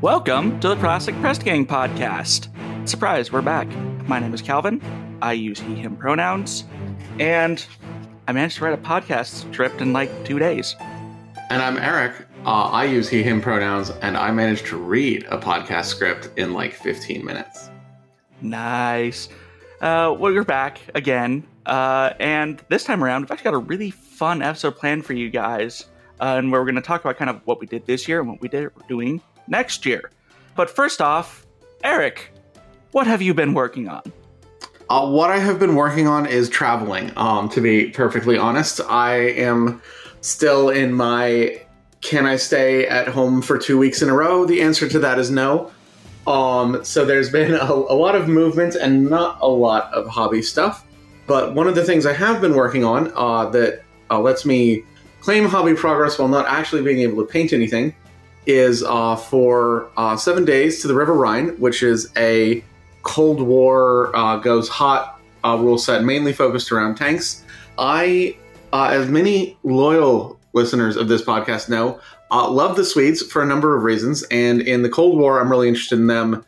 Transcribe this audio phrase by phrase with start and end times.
[0.00, 2.46] Welcome to the Classic Press Gang podcast.
[2.88, 3.66] Surprise, we're back.
[4.06, 4.80] My name is Calvin.
[5.20, 6.62] I use he, him pronouns.
[7.18, 7.66] And
[8.28, 10.76] I managed to write a podcast script in like two days.
[11.50, 12.14] And I'm Eric.
[12.46, 16.52] Uh, I use he, him pronouns, and I managed to read a podcast script in
[16.52, 17.68] like 15 minutes.
[18.40, 19.28] Nice.
[19.80, 21.44] Uh, well, you're back again.
[21.66, 25.28] Uh, and this time around, we've actually got a really fun episode planned for you
[25.28, 25.86] guys.
[26.20, 28.28] Uh, and we're going to talk about kind of what we did this year and
[28.28, 30.10] what we did doing next year.
[30.54, 31.46] But first off,
[31.84, 32.32] Eric,
[32.92, 34.02] what have you been working on?
[34.90, 37.12] Uh, what I have been working on is traveling.
[37.16, 39.82] Um, to be perfectly honest, I am
[40.20, 41.60] still in my
[42.00, 44.44] can I stay at home for two weeks in a row?
[44.44, 45.72] The answer to that is no.
[46.26, 50.42] Um, so there's been a, a lot of movement and not a lot of hobby
[50.42, 50.84] stuff.
[51.26, 54.84] But one of the things I have been working on uh, that uh, lets me
[55.20, 57.94] claim hobby progress while not actually being able to paint anything
[58.48, 62.64] is uh, for uh, seven days to the River Rhine, which is a
[63.02, 67.44] Cold War uh, goes hot uh, rule set mainly focused around tanks.
[67.78, 68.36] I,
[68.72, 72.00] uh, as many loyal listeners of this podcast know,
[72.30, 74.24] uh, love the Swedes for a number of reasons.
[74.30, 76.44] And in the Cold War, I'm really interested in them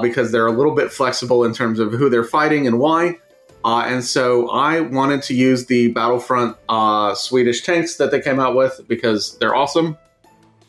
[0.00, 3.18] because they're a little bit flexible in terms of who they're fighting and why.
[3.64, 8.40] Uh, and so I wanted to use the Battlefront uh, Swedish tanks that they came
[8.40, 9.96] out with because they're awesome.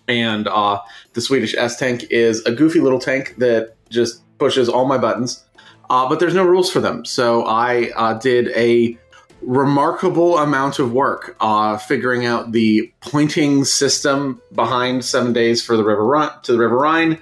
[0.07, 0.79] And uh,
[1.13, 5.43] the Swedish S tank is a goofy little tank that just pushes all my buttons,
[5.89, 7.05] uh, but there's no rules for them.
[7.05, 8.97] So I uh, did a
[9.41, 15.83] remarkable amount of work uh, figuring out the pointing system behind Seven Days for the
[15.83, 17.19] River Rhine to the River Rhine,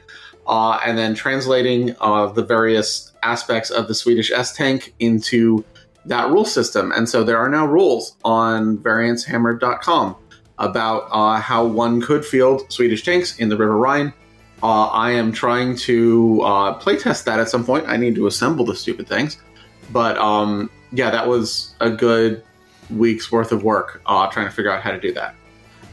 [0.48, 5.64] and then translating the various aspects of the Swedish S tank into
[6.06, 6.92] that rule system.
[6.92, 10.16] And so there are now rules on variancehammer.com
[10.62, 14.14] about uh, how one could field Swedish tanks in the River Rhine.
[14.64, 17.88] Uh, I am trying to uh, playtest that at some point.
[17.88, 19.38] I need to assemble the stupid things.
[19.92, 22.44] But um, yeah, that was a good
[22.92, 25.36] week's worth of work uh, trying to figure out how to do that.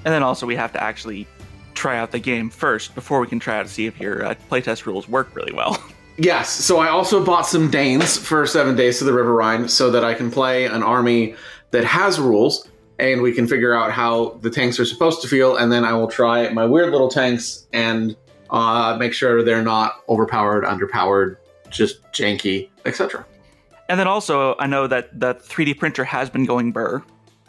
[0.05, 1.27] And then also, we have to actually
[1.75, 4.35] try out the game first before we can try out to see if your uh,
[4.51, 5.83] playtest rules work really well.
[6.21, 9.89] Yes, so I also bought some Danes for seven days to the River Rhine so
[9.93, 11.37] that I can play an army
[11.71, 15.57] that has rules and we can figure out how the tanks are supposed to feel.
[15.57, 18.17] And then I will try my weird little tanks and
[18.51, 21.37] uh, make sure they're not overpowered, underpowered,
[21.71, 23.25] just janky, etc.
[23.89, 27.03] And then also, I know that the 3D printer has been going burr.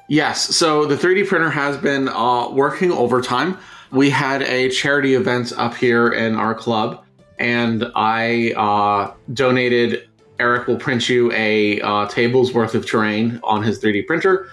[0.08, 3.58] Yes, so the 3D printer has been uh, working overtime.
[3.92, 7.04] We had a charity event up here in our club
[7.40, 10.08] and I uh, donated.
[10.40, 14.50] Eric will print you a uh, table's worth of terrain on his 3D printer,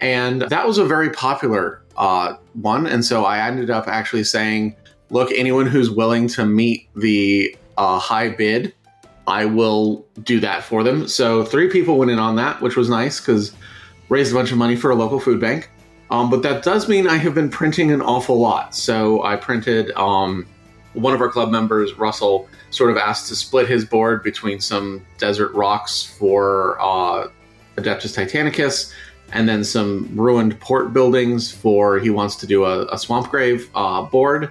[0.00, 2.86] and that was a very popular uh, one.
[2.86, 4.76] And so I ended up actually saying,
[5.10, 8.74] "Look, anyone who's willing to meet the uh, high bid,
[9.26, 12.88] I will do that for them." So three people went in on that, which was
[12.88, 13.52] nice because
[14.08, 15.70] raised a bunch of money for a local food bank.
[16.10, 18.74] Um, but that does mean I have been printing an awful lot.
[18.74, 19.92] So I printed.
[19.92, 20.46] Um,
[20.96, 25.04] one of our club members, Russell, sort of asked to split his board between some
[25.18, 27.28] desert rocks for uh,
[27.76, 28.92] Adeptus Titanicus
[29.32, 33.68] and then some ruined port buildings for he wants to do a, a swamp grave
[33.74, 34.50] uh, board.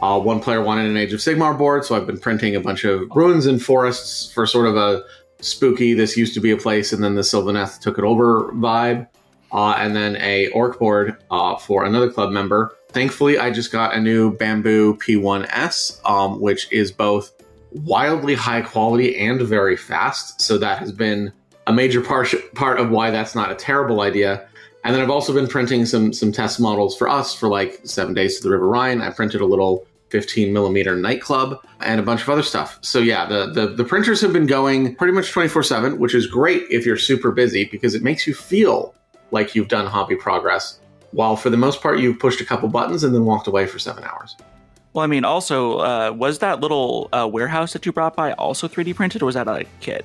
[0.00, 2.84] Uh, one player wanted an Age of Sigmar board, so I've been printing a bunch
[2.84, 5.04] of ruins and forests for sort of a
[5.40, 9.08] spooky, this used to be a place and then the Sylvaneth took it over vibe.
[9.52, 13.94] Uh, and then a orc board uh, for another club member Thankfully, I just got
[13.94, 17.32] a new Bambu P1S, um, which is both
[17.70, 20.42] wildly high quality and very fast.
[20.42, 21.32] So that has been
[21.66, 24.48] a major part part of why that's not a terrible idea.
[24.84, 28.14] And then I've also been printing some some test models for us for like seven
[28.14, 29.00] days to the River Rhine.
[29.00, 32.78] I printed a little 15 millimeter nightclub and a bunch of other stuff.
[32.82, 36.26] So yeah, the, the the printers have been going pretty much 24 seven, which is
[36.26, 38.94] great if you're super busy because it makes you feel
[39.30, 40.78] like you've done hobby progress
[41.12, 43.78] while for the most part you've pushed a couple buttons and then walked away for
[43.78, 44.36] seven hours.
[44.92, 48.68] Well, I mean, also, uh, was that little uh, warehouse that you brought by also
[48.68, 50.04] 3D printed, or was that a kit?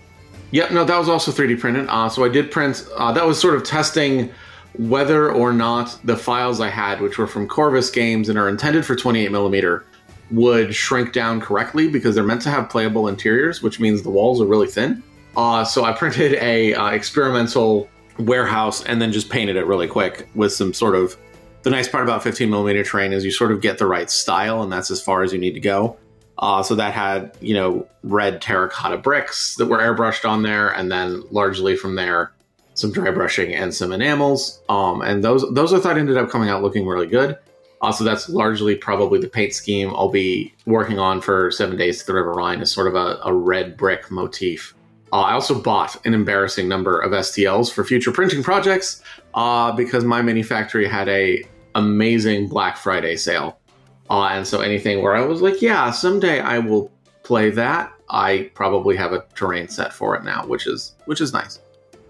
[0.52, 1.88] Yep, no, that was also 3D printed.
[1.90, 2.88] Uh, so I did print.
[2.96, 4.32] Uh, that was sort of testing
[4.78, 8.86] whether or not the files I had, which were from Corvus games and are intended
[8.86, 9.86] for 28 millimeter,
[10.32, 14.42] would shrink down correctly because they're meant to have playable interiors, which means the walls
[14.42, 15.04] are really thin.
[15.36, 17.90] Uh, so I printed a uh, experimental
[18.20, 21.18] warehouse and then just painted it really quick with some sort of
[21.64, 24.64] the nice part about 15 millimeter terrain is you sort of get the right style
[24.64, 25.98] and that's as far as you need to go
[26.40, 30.92] uh, so that had you know red terracotta bricks that were airbrushed on there and
[30.92, 32.32] then largely from there
[32.74, 36.50] some dry brushing and some enamels um, and those those i thought ended up coming
[36.50, 37.38] out looking really good
[37.82, 42.08] Also, that's largely probably the paint scheme I'll be working on for Seven Days to
[42.08, 44.74] the River Rhine is sort of a, a red brick motif.
[45.14, 49.04] Uh, I also bought an embarrassing number of STLs for future printing projects
[49.36, 51.44] uh, because MyMiniFactory had a
[51.76, 53.60] amazing Black Friday sale.
[54.10, 56.92] Uh, and so anything where I was like, yeah, someday I will
[57.24, 61.34] play that, I probably have a terrain set for it now, which is which is
[61.34, 61.60] nice.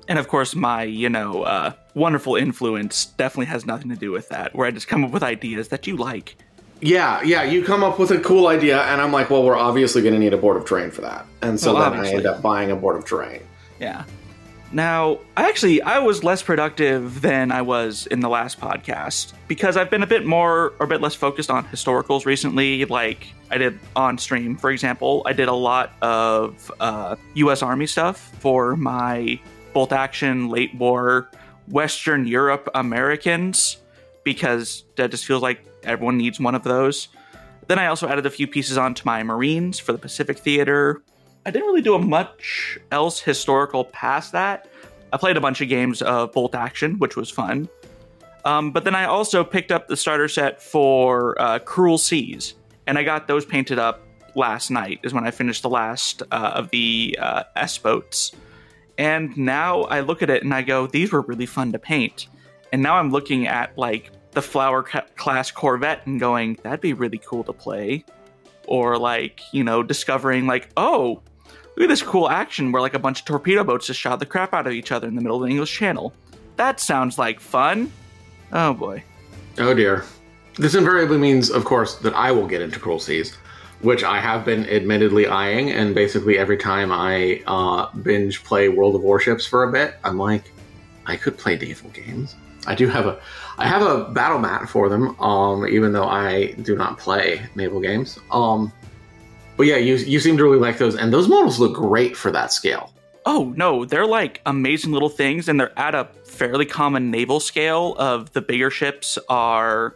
[0.07, 4.29] And of course, my, you know, uh, wonderful influence definitely has nothing to do with
[4.29, 6.37] that, where I just come up with ideas that you like.
[6.79, 10.01] Yeah, yeah, you come up with a cool idea, and I'm like, well, we're obviously
[10.03, 11.25] going to need a board of terrain for that.
[11.41, 12.13] And so Well, then obviously.
[12.13, 13.41] I end up buying a board of terrain.
[13.79, 14.03] Yeah.
[14.71, 19.77] Now, I actually I was less productive than I was in the last podcast because
[19.77, 22.83] I've been a bit more or a bit less focused on historicals recently.
[22.85, 27.63] Like I did on stream, for example, I did a lot of uh, U.S.
[27.63, 29.39] Army stuff for my
[29.73, 31.31] bolt action late war
[31.69, 33.77] Western Europe Americans
[34.23, 37.07] because that just feels like everyone needs one of those.
[37.67, 41.01] Then I also added a few pieces onto my Marines for the Pacific Theater.
[41.47, 44.67] I didn't really do much else historical past that.
[45.13, 47.69] I played a bunch of games of Bolt Action, which was fun.
[48.43, 52.55] Um, but then I also picked up the starter set for uh, Cruel Seas,
[52.85, 54.01] and I got those painted up
[54.35, 54.99] last night.
[55.03, 58.33] Is when I finished the last uh, of the uh, S boats,
[58.97, 62.27] and now I look at it and I go, these were really fun to paint.
[62.73, 67.21] And now I'm looking at like the Flower class Corvette and going, that'd be really
[67.25, 68.03] cool to play.
[68.67, 71.21] Or like, you know, discovering like, oh,
[71.75, 74.25] look at this cool action where like a bunch of torpedo boats just shot the
[74.25, 76.13] crap out of each other in the middle of the English Channel.
[76.55, 77.91] That sounds like fun.
[78.51, 79.03] Oh boy.
[79.59, 80.03] Oh dear.
[80.55, 83.35] This invariably means, of course, that I will get into Cruel Seas,
[83.81, 85.69] which I have been admittedly eyeing.
[85.69, 90.17] And basically, every time I uh, binge play World of Warships for a bit, I'm
[90.17, 90.51] like,
[91.05, 92.35] I could play naval games.
[92.65, 93.19] I do have a,
[93.59, 97.79] I have a battle mat for them, um, even though I do not play naval
[97.79, 98.17] games.
[98.31, 98.73] Um,
[99.57, 102.31] but yeah, you you seem to really like those, and those models look great for
[102.31, 102.93] that scale.
[103.25, 107.95] Oh no, they're like amazing little things, and they're at a fairly common naval scale.
[107.97, 109.95] Of the bigger ships are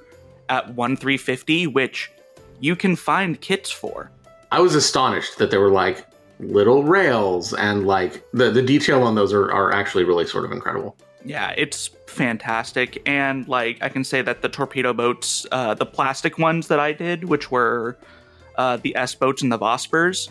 [0.49, 2.11] at one three fifty, which
[2.59, 4.11] you can find kits for.
[4.51, 6.05] I was astonished that there were like
[6.39, 10.51] little rails and like the the detail on those are, are actually really sort of
[10.51, 10.97] incredible.
[11.23, 16.39] Yeah, it's fantastic, and like I can say that the torpedo boats, uh, the plastic
[16.39, 17.95] ones that I did, which were
[18.57, 20.29] uh, the S boats and the Vospers,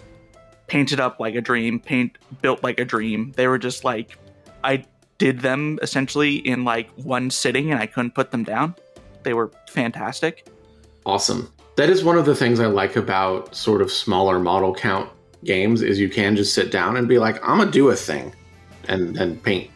[0.67, 3.32] painted up like a dream, paint built like a dream.
[3.37, 4.17] They were just like
[4.64, 4.84] I
[5.19, 8.75] did them essentially in like one sitting, and I couldn't put them down.
[9.22, 10.46] They were fantastic.
[11.05, 11.52] Awesome.
[11.76, 15.11] That is one of the things I like about sort of smaller model count
[15.44, 18.34] games is you can just sit down and be like, I'm gonna do a thing,
[18.88, 19.70] and then paint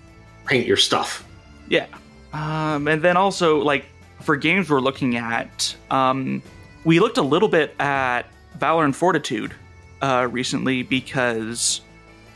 [0.46, 1.26] paint your stuff.
[1.68, 1.86] Yeah.
[2.32, 3.86] Um, and then also, like,
[4.20, 6.42] for games we're looking at, um,
[6.84, 8.24] we looked a little bit at
[8.58, 9.54] Valor and Fortitude
[10.02, 11.80] uh, recently because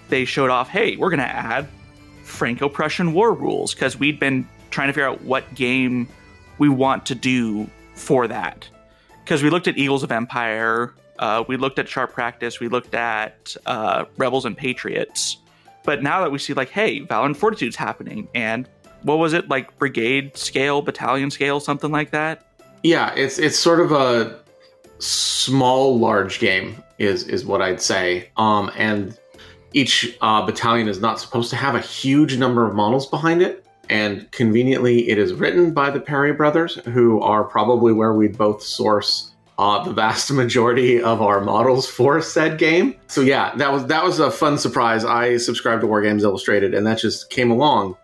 [0.08, 1.68] they showed off, hey, we're going to add
[2.24, 6.08] Franco Prussian war rules because we'd been trying to figure out what game
[6.58, 8.68] we want to do for that.
[9.24, 12.94] Because we looked at Eagles of Empire, uh, we looked at Sharp Practice, we looked
[12.94, 15.38] at uh, Rebels and Patriots.
[15.84, 18.68] But now that we see, like, hey, Valor and Fortitude's happening, and
[19.02, 22.44] what was it, like brigade scale, battalion scale, something like that?
[22.82, 24.40] Yeah, it's it's sort of a
[24.98, 28.30] small large game is is what I'd say.
[28.36, 29.18] Um, and
[29.72, 33.64] each uh, battalion is not supposed to have a huge number of models behind it.
[33.90, 38.62] And conveniently, it is written by the Perry brothers, who are probably where we'd both
[38.62, 42.94] source uh, the vast majority of our models for said game.
[43.06, 45.04] So yeah, that was that was a fun surprise.
[45.04, 47.96] I subscribed to War Games Illustrated, and that just came along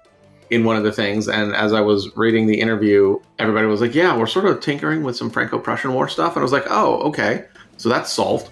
[0.55, 1.29] in one of the things.
[1.29, 5.03] And as I was reading the interview, everybody was like, "Yeah, we're sort of tinkering
[5.03, 7.45] with some Franco-Prussian War stuff," and I was like, "Oh, okay,
[7.77, 8.51] so that's solved."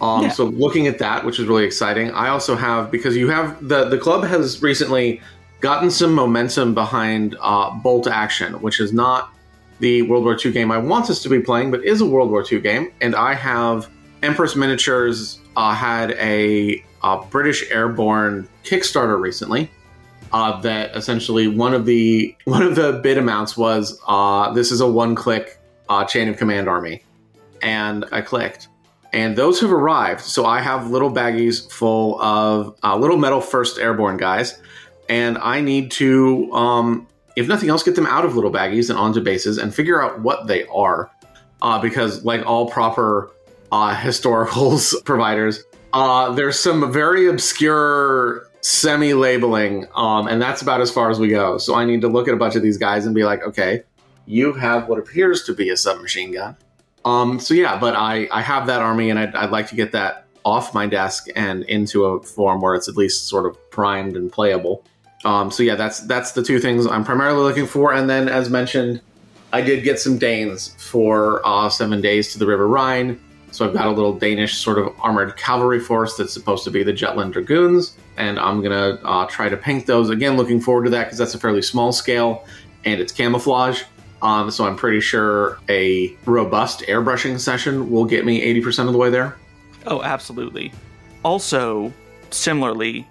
[0.00, 0.28] Um, Yeah.
[0.30, 2.10] So looking at that, which is really exciting.
[2.10, 5.20] I also have because you have the the club has recently
[5.60, 9.30] gotten some momentum behind uh, Bolt Action, which is not
[9.78, 12.30] the World War II game I want us to be playing, but is a World
[12.30, 12.92] War II game.
[13.00, 13.88] And I have
[14.22, 19.70] Empress Miniatures uh, had a, uh British Airborne Kickstarter recently.
[20.32, 24.80] Uh, that essentially one of the one of the bid amounts was uh, this is
[24.80, 27.04] a one click uh, chain of command army,
[27.62, 28.68] and I clicked,
[29.12, 30.20] and those have arrived.
[30.20, 34.60] So I have little baggies full of uh, little metal first airborne guys,
[35.08, 37.06] and I need to, um,
[37.36, 40.20] if nothing else, get them out of little baggies and onto bases and figure out
[40.20, 41.10] what they are,
[41.62, 43.30] uh, because like all proper
[43.72, 51.08] uh, historicals providers, uh, there's some very obscure semi-labeling, um, and that's about as far
[51.08, 51.56] as we go.
[51.56, 53.84] So I need to look at a bunch of these guys and be like, okay,
[54.26, 56.56] You have what appears to be a submachine gun.
[57.04, 59.92] Um, so yeah, but I, I have that army and I'd, I'd like to get
[59.92, 64.16] that off my desk and into a form where it's at least sort of primed
[64.16, 64.84] and playable.
[65.24, 67.92] Um, so yeah, that's that's the two things I'm primarily looking for.
[67.92, 69.00] And then, as mentioned,
[69.52, 73.20] I did get some Danes for uh, seven days to the River Rhine.
[73.50, 76.82] So I've got a little Danish sort of armored cavalry force that's supposed to be
[76.82, 80.36] the Jutland Dragoons, and I'm gonna uh, try to paint those again.
[80.36, 82.44] Looking forward to that because that's a fairly small scale
[82.84, 83.82] and it's camouflage.
[84.22, 88.98] Um, so I'm pretty sure a robust airbrushing session will get me 80% of the
[88.98, 89.36] way there.
[89.86, 90.72] Oh, absolutely.
[91.22, 91.92] Also,
[92.30, 93.06] similarly,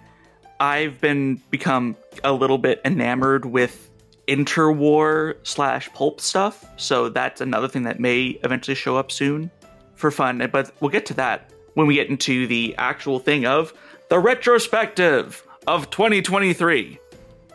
[0.59, 3.89] I've been become a little bit enamored with
[4.27, 6.65] interwar slash pulp stuff.
[6.77, 9.51] So that's another thing that may eventually show up soon
[9.95, 10.47] for fun.
[10.51, 13.73] But we'll get to that when we get into the actual thing of
[14.09, 16.99] the retrospective of 2023.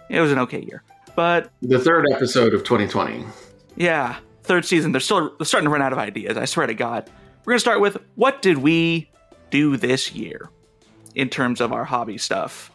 [0.08, 0.82] It was an okay year,
[1.14, 3.24] but the third episode of 2020.
[3.76, 4.92] Yeah, third season.
[4.92, 6.36] They're still they're starting to run out of ideas.
[6.36, 7.08] I swear to God.
[7.44, 9.10] We're gonna start with what did we
[9.50, 10.50] do this year
[11.14, 12.70] in terms of our hobby stuff.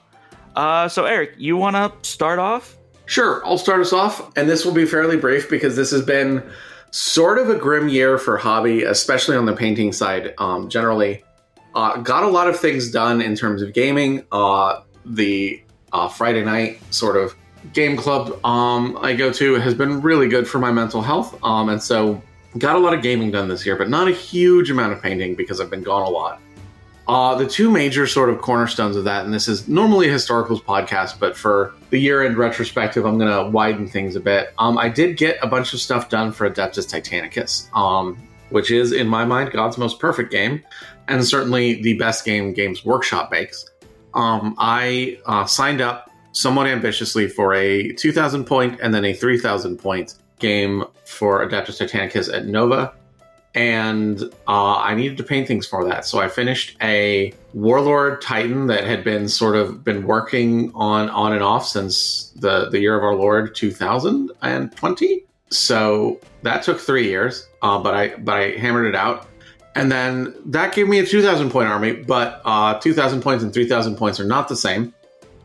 [0.55, 2.77] Uh, so Eric, you want to start off?
[3.05, 6.41] Sure, I'll start us off, and this will be fairly brief because this has been
[6.95, 10.33] sort of a grim year for hobby, especially on the painting side.
[10.37, 11.25] Um, generally,
[11.75, 14.25] uh, got a lot of things done in terms of gaming.
[14.31, 15.61] Uh, the
[15.91, 17.35] uh, Friday night sort of
[17.73, 21.67] game club um, I go to has been really good for my mental health, um,
[21.67, 22.21] and so
[22.57, 25.35] got a lot of gaming done this year, but not a huge amount of painting
[25.35, 26.39] because I've been gone a lot.
[27.07, 30.61] Uh, the two major sort of cornerstones of that, and this is normally a historicals
[30.63, 34.53] podcast, but for the year end retrospective, I'm going to widen things a bit.
[34.57, 38.17] Um, I did get a bunch of stuff done for Adeptus Titanicus, um,
[38.49, 40.63] which is, in my mind, God's most perfect game,
[41.07, 43.69] and certainly the best game Games Workshop makes.
[44.15, 49.77] Um, I uh, signed up somewhat ambitiously for a 2,000 point and then a 3,000
[49.77, 52.93] point game for Adeptus Titanicus at Nova
[53.55, 56.05] and uh, I needed to paint things for that.
[56.05, 61.31] So I finished a Warlord Titan that had been sort of been working on on
[61.31, 65.25] and off since the the year of our Lord 2020.
[65.49, 69.27] So that took three years, uh, but I but I hammered it out,
[69.73, 71.93] and then that gave me a 2,000 point army.
[71.93, 74.93] But uh, 2,000 points and 3,000 points are not the same.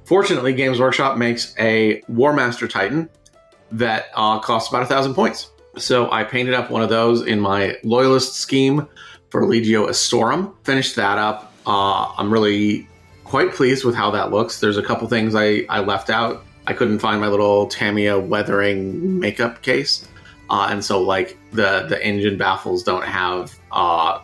[0.05, 3.09] Fortunately, Games Workshop makes a War Master Titan
[3.71, 5.51] that uh, costs about a thousand points.
[5.77, 8.87] So I painted up one of those in my loyalist scheme
[9.31, 10.55] for Legio Astorum.
[10.65, 11.53] Finished that up.
[11.67, 12.89] Uh, I'm really
[13.25, 14.61] quite pleased with how that looks.
[14.61, 16.45] There's a couple things I, I left out.
[16.67, 20.09] I couldn't find my little Tamiya weathering makeup case.
[20.51, 24.21] Uh, and so like the the engine baffles don't have uh,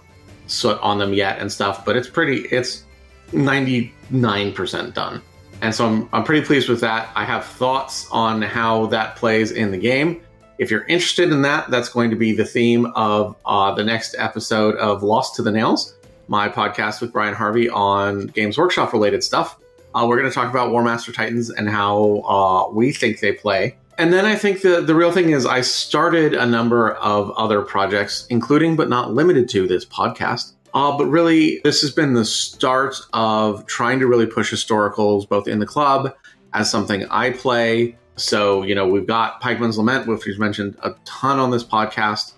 [0.49, 2.85] soot on them yet and stuff, but it's pretty it's
[3.31, 5.23] 99% done.
[5.63, 7.11] And so I'm, I'm pretty pleased with that.
[7.15, 10.21] I have thoughts on how that plays in the game.
[10.59, 14.15] If you're interested in that, that's going to be the theme of uh, the next
[14.19, 15.95] episode of Lost to the Nails,
[16.29, 19.59] my podcast with Brian Harvey on Games Workshop related stuff.
[19.95, 23.33] Uh, we're going to talk about War Master Titans and how uh, we think they
[23.33, 23.77] play.
[23.99, 27.61] And then I think the, the real thing is I started a number of other
[27.61, 30.53] projects, including but not limited to this podcast.
[30.73, 35.49] Uh, but really, this has been the start of trying to really push historicals both
[35.49, 36.15] in the club
[36.53, 40.95] as something I play so, you know, we've got Pikeman's Lament, which we've mentioned a
[41.05, 42.33] ton on this podcast.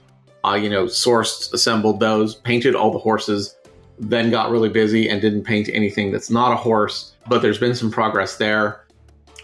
[0.44, 3.56] Uh, you know, sourced, assembled those, painted all the horses,
[3.98, 7.12] then got really busy and didn't paint anything that's not a horse.
[7.26, 8.84] But there's been some progress there.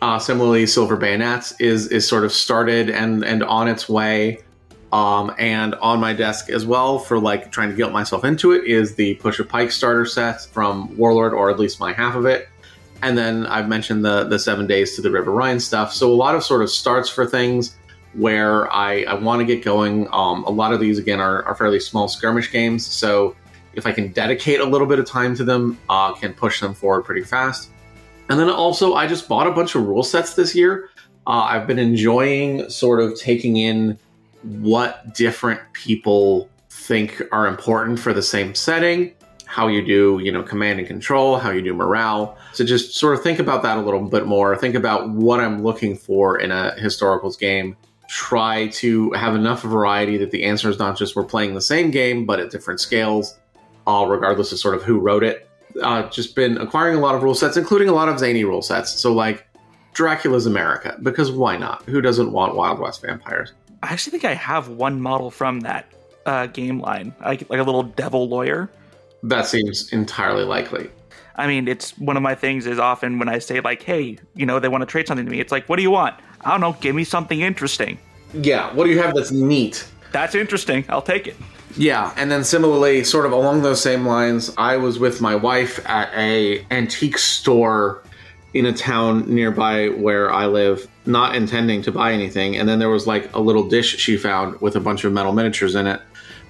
[0.03, 4.41] Uh, similarly, Silver Bayonets is is sort of started and and on its way.
[4.93, 8.64] Um, and on my desk as well for like trying to guilt myself into it
[8.64, 12.26] is the Push of Pike starter set from Warlord, or at least my half of
[12.26, 12.49] it.
[13.04, 15.92] And then I've mentioned the the seven days to the River Rhine stuff.
[15.92, 17.76] So a lot of sort of starts for things
[18.14, 20.08] where I, I want to get going.
[20.11, 22.87] Um, a lot of these again are, are fairly small skirmish games.
[22.87, 23.37] So
[23.75, 26.73] if I can dedicate a little bit of time to them, uh, can push them
[26.73, 27.68] forward pretty fast.
[28.30, 30.88] And then also I just bought a bunch of rule sets this year.
[31.26, 33.99] Uh, I've been enjoying sort of taking in
[34.42, 39.12] what different people think are important for the same setting
[39.54, 42.37] how you do, you know, command and control, how you do morale.
[42.54, 44.56] So just sort of think about that a little bit more.
[44.56, 47.76] Think about what I'm looking for in a historicals game.
[48.08, 51.92] Try to have enough variety that the answer is not just we're playing the same
[51.92, 53.38] game, but at different scales,
[53.87, 55.49] all regardless of sort of who wrote it.
[55.80, 58.61] Uh, just been acquiring a lot of rule sets, including a lot of zany rule
[58.61, 58.90] sets.
[58.99, 59.46] So like
[59.92, 61.84] Dracula's America, because why not?
[61.84, 63.52] Who doesn't want Wild West vampires?
[63.84, 65.92] I actually think I have one model from that
[66.26, 68.68] uh, game line, like, like a little devil lawyer.
[69.25, 70.90] That seems entirely likely.
[71.37, 74.47] I mean, it's one of my things is often when I say like, "Hey, you
[74.47, 76.50] know, they want to trade something to me." It's like, "What do you want?" I
[76.50, 76.76] don't know.
[76.81, 77.99] Give me something interesting.
[78.35, 79.87] Yeah, what do you have that's neat?
[80.12, 80.85] That's interesting.
[80.88, 81.37] I'll take it.
[81.76, 85.81] Yeah, and then similarly, sort of along those same lines, I was with my wife
[85.88, 88.02] at a antique store
[88.52, 92.90] in a town nearby where I live, not intending to buy anything, and then there
[92.90, 96.00] was like a little dish she found with a bunch of metal miniatures in it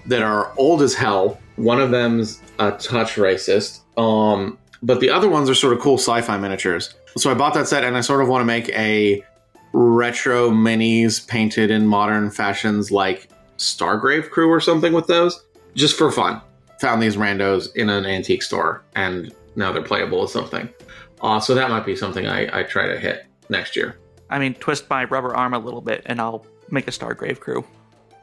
[0.06, 1.38] that are old as hell.
[1.56, 5.98] One of them's a touch racist, um, but the other ones are sort of cool
[5.98, 6.94] sci-fi miniatures.
[7.16, 9.24] So I bought that set, and I sort of want to make a
[9.72, 15.44] retro minis painted in modern fashions, like Stargrave Crew or something with those,
[15.74, 16.40] just for fun.
[16.80, 20.68] Found these randos in an antique store, and now they're playable with something.
[21.22, 23.96] Uh, so that might be something I, I try to hit next year.
[24.28, 27.64] I mean, twist my rubber arm a little bit, and I'll make a Stargrave crew.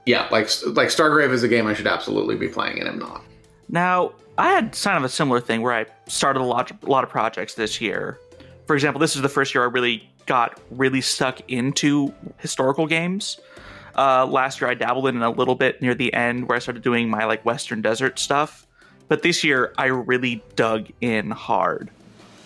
[0.06, 3.24] Yeah, like like Stargrave is a game I should absolutely be playing, and I'm not.
[3.70, 7.04] Now, I had kind of a similar thing where I started a lot, a lot
[7.04, 8.20] of projects this year.
[8.66, 13.40] For example, this is the first year I really got really stuck into historical games.
[13.96, 16.84] Uh, last year, I dabbled in a little bit near the end where I started
[16.84, 18.66] doing my like Western Desert stuff.
[19.08, 21.90] But this year, I really dug in hard.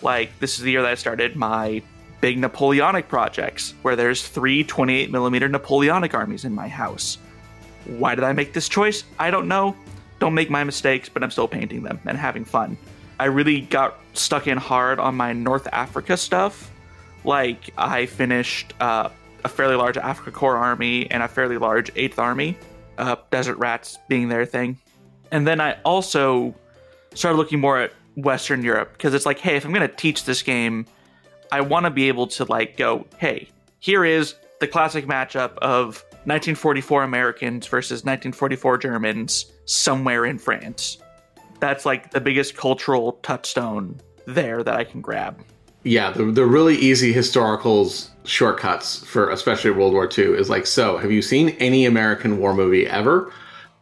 [0.02, 1.82] Like, this is the year that I started my
[2.20, 7.18] big Napoleonic projects, where there's three 28 millimeter Napoleonic armies in my house.
[7.86, 9.04] Why did I make this choice?
[9.18, 9.76] I don't know.
[10.18, 12.76] Don't make my mistakes, but I'm still painting them and having fun.
[13.18, 16.70] I really got stuck in hard on my North Africa stuff.
[17.24, 19.08] Like, I finished uh,
[19.44, 22.56] a fairly large Afrika Korps army and a fairly large Eighth Army,
[22.98, 24.78] uh, Desert Rats being their thing.
[25.30, 26.54] And then I also
[27.14, 30.24] started looking more at Western Europe because it's like, hey, if I'm going to teach
[30.24, 30.86] this game,
[31.52, 36.04] I want to be able to like go, hey, here is the classic matchup of
[36.26, 40.98] 1944 Americans versus 1944 Germans somewhere in France.
[41.60, 45.40] That's like the biggest cultural touchstone there that I can grab.
[45.84, 50.96] Yeah, the, the really easy historicals shortcuts for especially World War II is like, so
[50.96, 53.32] have you seen any American war movie ever?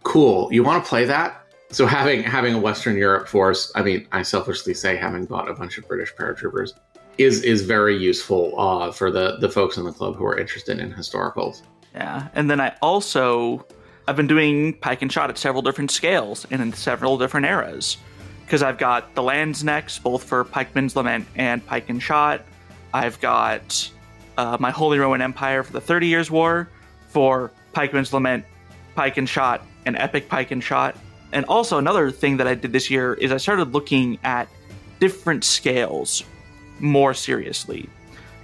[0.03, 0.53] Cool.
[0.53, 1.47] You want to play that?
[1.71, 5.55] So having having a Western Europe force, I mean, I selfishly say having bought a
[5.55, 6.73] bunch of British paratroopers
[7.19, 10.79] is is very useful uh, for the the folks in the club who are interested
[10.79, 11.63] in historicals.
[11.95, 13.67] Yeah, and then I also
[14.07, 17.97] I've been doing pike and shot at several different scales and in several different eras
[18.45, 22.43] because I've got the Landsknechts both for Pikeman's Lament and Pike and Shot.
[22.93, 23.91] I've got
[24.37, 26.69] uh, my Holy Roman Empire for the Thirty Years' War
[27.09, 28.45] for Pikeman's Lament,
[28.95, 30.97] Pike and Shot, and Epic Pike and Shot.
[31.33, 34.49] And also another thing that I did this year is I started looking at
[35.01, 36.23] different scales
[36.79, 37.89] more seriously.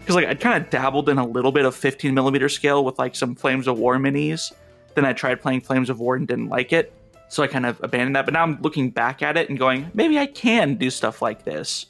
[0.01, 2.99] Because like I kind of dabbled in a little bit of 15 millimeter scale with
[2.99, 4.53] like some Flames of War minis.
[4.95, 6.93] Then I tried playing Flames of War and didn't like it.
[7.29, 8.25] So I kind of abandoned that.
[8.25, 11.45] But now I'm looking back at it and going, maybe I can do stuff like
[11.45, 11.87] this.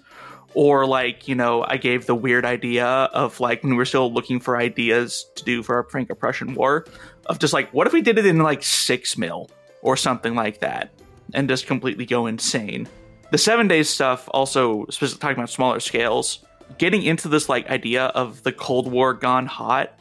[0.53, 4.12] Or like, you know, I gave the weird idea of like when we were still
[4.12, 6.87] looking for ideas to do for our Franco-Prussian War,
[7.27, 9.49] of just like, what if we did it in like six mil?
[9.83, 10.90] or something like that
[11.35, 12.88] and just completely go insane.
[13.31, 16.44] The seven days stuff, also talking about smaller scales,
[16.78, 19.98] getting into this like idea of the Cold War gone hot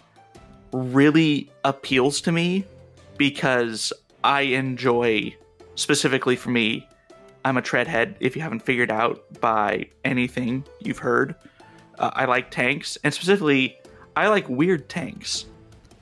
[0.71, 2.65] really appeals to me
[3.17, 3.91] because
[4.23, 5.35] I enjoy,
[5.75, 6.87] specifically for me,
[7.45, 8.15] I'm a treadhead.
[8.19, 11.35] If you haven't figured out by anything you've heard,
[11.97, 13.77] uh, I like tanks, and specifically,
[14.15, 15.45] I like weird tanks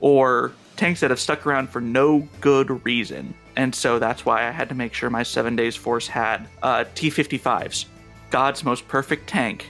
[0.00, 4.52] or tanks that have stuck around for no good reason and so that's why I
[4.52, 7.86] had to make sure my Seven Days Force had uh, T 55s,
[8.30, 9.66] God's most perfect tank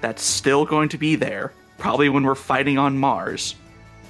[0.00, 3.54] that's still going to be there, probably when we're fighting on Mars.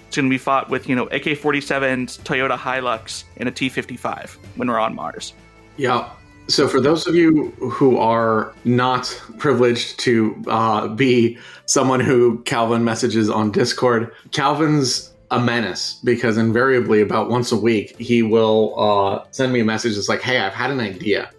[0.06, 3.68] It's going to be fought with, you know, AK 47s, Toyota Hilux, and a T
[3.68, 5.34] 55 when we're on Mars.
[5.76, 6.10] Yeah.
[6.48, 12.84] So, for those of you who are not privileged to uh, be someone who Calvin
[12.84, 19.24] messages on Discord, Calvin's a menace because invariably about once a week he will uh,
[19.30, 21.30] send me a message that's like hey i've had an idea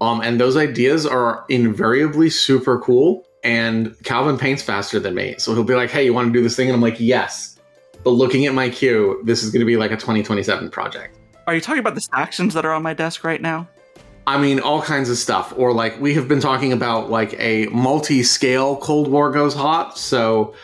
[0.00, 5.34] um, and those ideas are invariably super cool and calvin paints faster than me.
[5.38, 6.68] So he'll be like hey you want to do this thing?
[6.68, 7.58] And i'm like yes.
[8.04, 11.18] But looking at my queue this is going to be like a 2027 project.
[11.46, 13.66] Are you talking about the actions that are on my desk right now?
[14.26, 15.54] I mean, all kinds of stuff.
[15.56, 19.96] Or like we have been talking about like a multi-scale Cold War goes hot.
[19.96, 20.54] So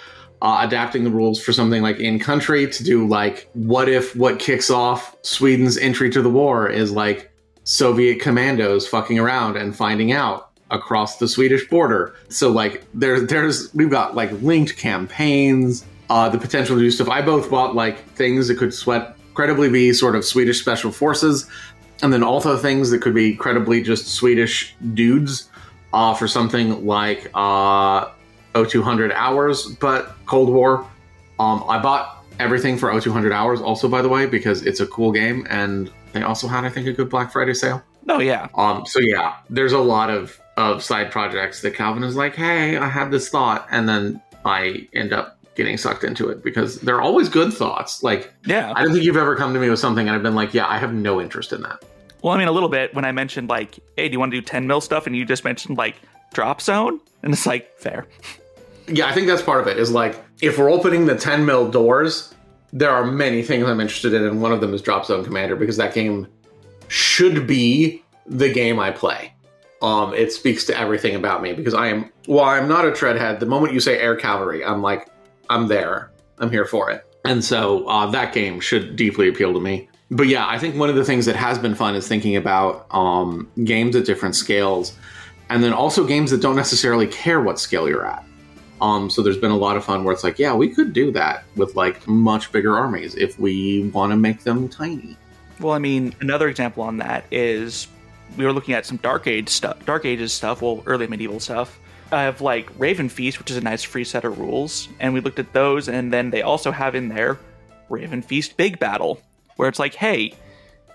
[0.42, 4.38] uh, adapting the rules for something like in country to do like what if what
[4.38, 7.33] kicks off Sweden's entry to the war is like
[7.64, 12.15] Soviet commandos fucking around and finding out across the Swedish border.
[12.29, 17.09] So like there's there's we've got like linked campaigns, uh, the potential to do stuff.
[17.09, 21.49] I both bought like things that could sweat credibly be sort of Swedish special forces,
[22.03, 25.49] and then also things that could be credibly just Swedish dudes
[25.93, 28.11] uh, for something like uh,
[28.55, 30.87] 0200 hours, but Cold War.
[31.39, 35.13] Um, I bought everything for 0200 hours, also, by the way, because it's a cool
[35.13, 35.47] game.
[35.51, 37.83] And they also had, I think, a good Black Friday sale.
[38.09, 38.49] Oh, yeah.
[38.55, 42.77] Um, so yeah, there's a lot of, of side projects that Calvin is like, hey,
[42.77, 43.67] I had this thought.
[43.71, 48.03] And then I end up getting sucked into it because they're always good thoughts.
[48.03, 48.73] Like, Yeah.
[48.75, 50.67] I don't think you've ever come to me with something and I've been like, yeah,
[50.67, 51.85] I have no interest in that.
[52.23, 54.40] Well, I mean, a little bit when I mentioned, like, hey, do you want to
[54.40, 55.07] do 10 mil stuff?
[55.07, 55.97] And you just mentioned, like,
[56.33, 56.99] drop zone.
[57.23, 58.07] And it's like, fair.
[58.88, 59.79] Yeah, I think that's part of it.
[59.79, 62.35] Is like if we're opening the 10 mil doors,
[62.73, 65.55] there are many things I'm interested in, and one of them is Drop Zone Commander
[65.55, 66.27] because that game
[66.88, 69.34] should be the game I play.
[69.85, 73.38] Um, it speaks to everything about me because I am while I'm not a treadhead.
[73.38, 75.11] The moment you say air cavalry, I'm like,
[75.51, 76.11] I'm there.
[76.38, 77.05] I'm here for it.
[77.27, 79.88] And so uh, that game should deeply appeal to me.
[80.11, 82.87] But yeah, I think one of the things that has been fun is thinking about
[82.92, 84.97] um, games at different scales,
[85.51, 88.25] and then also games that don't necessarily care what scale you're at.
[88.81, 91.11] Um, so there's been a lot of fun where it's like, yeah, we could do
[91.12, 95.16] that with like much bigger armies if we want to make them tiny.
[95.61, 97.87] Well, I mean, another example on that is
[98.37, 101.79] we were looking at some Dark Age stuff, Dark Ages stuff, well, early medieval stuff.
[102.13, 105.21] I have like Raven Feast, which is a nice free set of rules, and we
[105.21, 107.39] looked at those, and then they also have in there
[107.89, 109.21] Raven Feast Big Battle,
[109.57, 110.35] where it's like, hey,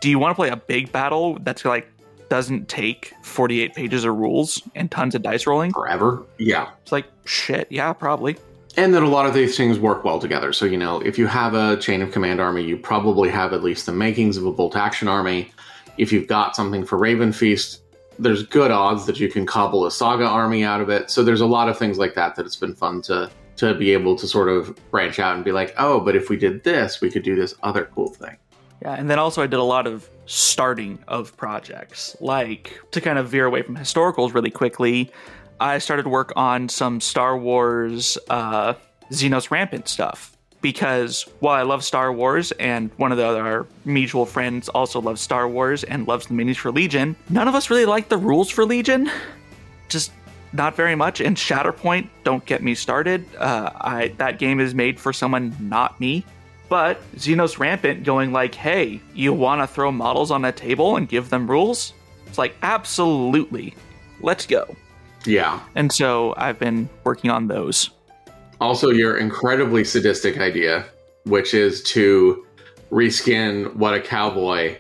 [0.02, 1.92] do you want to play a big battle that's like
[2.30, 5.72] doesn't take 48 pages of rules and tons of dice rolling?
[5.72, 6.70] Forever, yeah.
[6.84, 8.38] It's like, shit, yeah, probably.
[8.78, 10.54] And that a lot of these things work well together.
[10.54, 13.64] So, you know, if you have a chain of command army, you probably have at
[13.64, 15.52] least the makings of a bolt action army.
[16.00, 17.82] If you've got something for Raven Feast,
[18.18, 21.12] there's good odds that you can cobble a saga army out of it.
[21.12, 23.92] So there's a lot of things like that that it's been fun to to be
[23.92, 27.02] able to sort of branch out and be like, oh, but if we did this,
[27.02, 28.38] we could do this other cool thing.
[28.82, 32.16] Yeah, and then also I did a lot of starting of projects.
[32.22, 35.12] Like to kind of veer away from historicals really quickly,
[35.60, 38.76] I started work on some Star Wars uh
[39.12, 40.38] Xenos Rampant stuff.
[40.62, 45.22] Because while I love Star Wars and one of the other mutual friends also loves
[45.22, 48.50] Star Wars and loves the minis for Legion, none of us really like the rules
[48.50, 49.10] for Legion.
[49.88, 50.12] Just
[50.52, 51.22] not very much.
[51.22, 53.26] And Shatterpoint, don't get me started.
[53.38, 56.26] Uh, I that game is made for someone not me.
[56.68, 61.10] But Xenos Rampant going like, hey, you want to throw models on a table and
[61.10, 61.94] give them rules?
[62.28, 63.74] It's like, absolutely.
[64.22, 64.76] Let's go.
[65.26, 65.60] Yeah.
[65.74, 67.90] And so I've been working on those.
[68.62, 70.86] Also, your incredibly sadistic idea,
[71.24, 72.46] which is to
[72.92, 74.78] reskin what a cowboy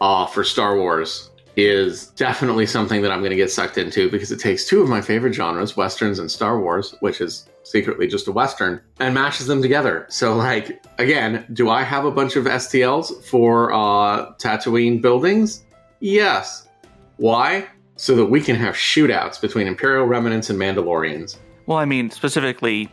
[0.00, 4.30] uh, for Star Wars, is definitely something that I'm going to get sucked into because
[4.30, 8.28] it takes two of my favorite genres, westerns and Star Wars, which is secretly just
[8.28, 10.06] a western, and mashes them together.
[10.08, 15.64] So, like, again, do I have a bunch of STLs for uh, Tatooine buildings?
[16.00, 16.68] Yes.
[17.16, 17.66] Why?
[17.96, 21.38] So that we can have shootouts between Imperial remnants and Mandalorians.
[21.64, 22.90] Well, I mean, specifically,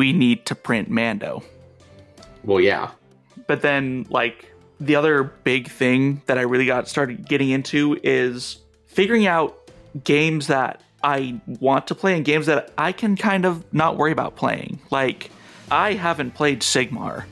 [0.00, 1.42] we need to print Mando.
[2.42, 2.92] Well, yeah.
[3.46, 8.60] But then, like, the other big thing that I really got started getting into is
[8.86, 9.70] figuring out
[10.02, 14.10] games that I want to play and games that I can kind of not worry
[14.10, 14.80] about playing.
[14.90, 15.30] Like,
[15.70, 17.24] I haven't played Sigmar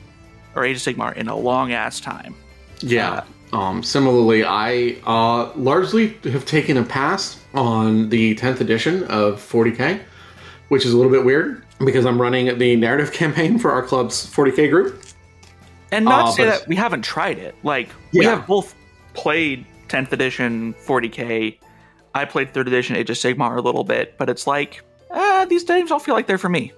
[0.53, 2.35] or Age of Sigmar in a long ass time.
[2.81, 3.23] Yeah.
[3.51, 10.01] Um, similarly, I uh, largely have taken a pass on the 10th edition of 40k,
[10.67, 14.25] which is a little bit weird because I'm running the narrative campaign for our club's
[14.25, 15.01] 40k group.
[15.91, 17.55] And not Uh, to say that we haven't tried it.
[17.63, 18.35] Like, we Yeah.
[18.35, 18.75] have both
[19.13, 21.57] played 10th edition 40k.
[22.13, 25.63] I played 3rd edition Age of Sigmar a little bit, but it's like, ah, these
[25.63, 26.71] games don't feel like they're for me.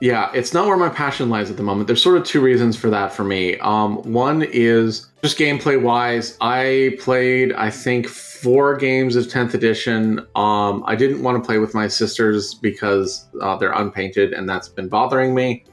[0.00, 1.86] Yeah, it's not where my passion lies at the moment.
[1.86, 3.56] There's sort of two reasons for that for me.
[3.58, 6.36] Um, one is just gameplay wise.
[6.42, 8.06] I played, I think,
[8.36, 10.20] four games of 10th edition.
[10.34, 14.68] Um, I didn't want to play with my sisters because uh, they're unpainted, and that's
[14.68, 15.64] been bothering me.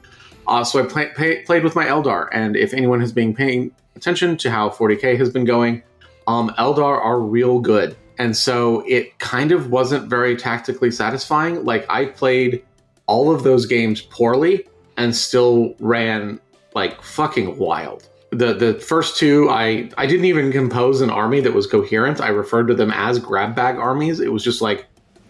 [0.46, 3.70] Uh, so I play, play, played with my Eldar, and if anyone has been paying
[3.96, 5.82] attention to how 40k has been going,
[6.26, 7.96] um, Eldar are real good.
[8.18, 11.64] And so it kind of wasn't very tactically satisfying.
[11.64, 12.64] Like, I played
[13.06, 16.40] all of those games poorly and still ran
[16.74, 18.08] like fucking wild.
[18.36, 22.20] The the first two I I didn't even compose an army that was coherent.
[22.20, 24.20] I referred to them as grab bag armies.
[24.20, 24.86] It was just like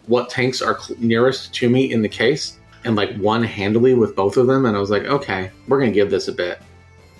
[0.06, 4.14] what tanks are cl- nearest to me in the case and like one handily with
[4.14, 6.60] both of them and I was like, "Okay, we're to give this a bit."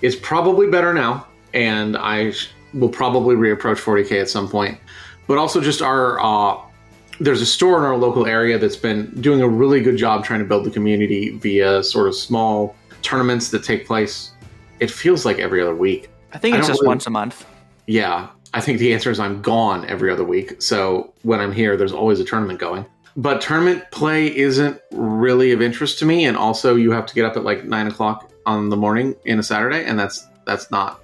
[0.01, 4.77] It's probably better now and I sh- will probably reapproach 40k at some point.
[5.27, 6.57] But also just our uh
[7.19, 10.39] there's a store in our local area that's been doing a really good job trying
[10.39, 14.31] to build the community via sort of small tournaments that take place.
[14.79, 16.09] It feels like every other week.
[16.33, 17.45] I think it's don't just really- once a month.
[17.87, 20.61] Yeah, I think the answer is I'm gone every other week.
[20.61, 22.85] So when I'm here, there's always a tournament going.
[23.17, 26.25] But tournament play isn't really of interest to me.
[26.25, 29.39] And also, you have to get up at like nine o'clock on the morning in
[29.39, 31.01] a Saturday, and that's that's not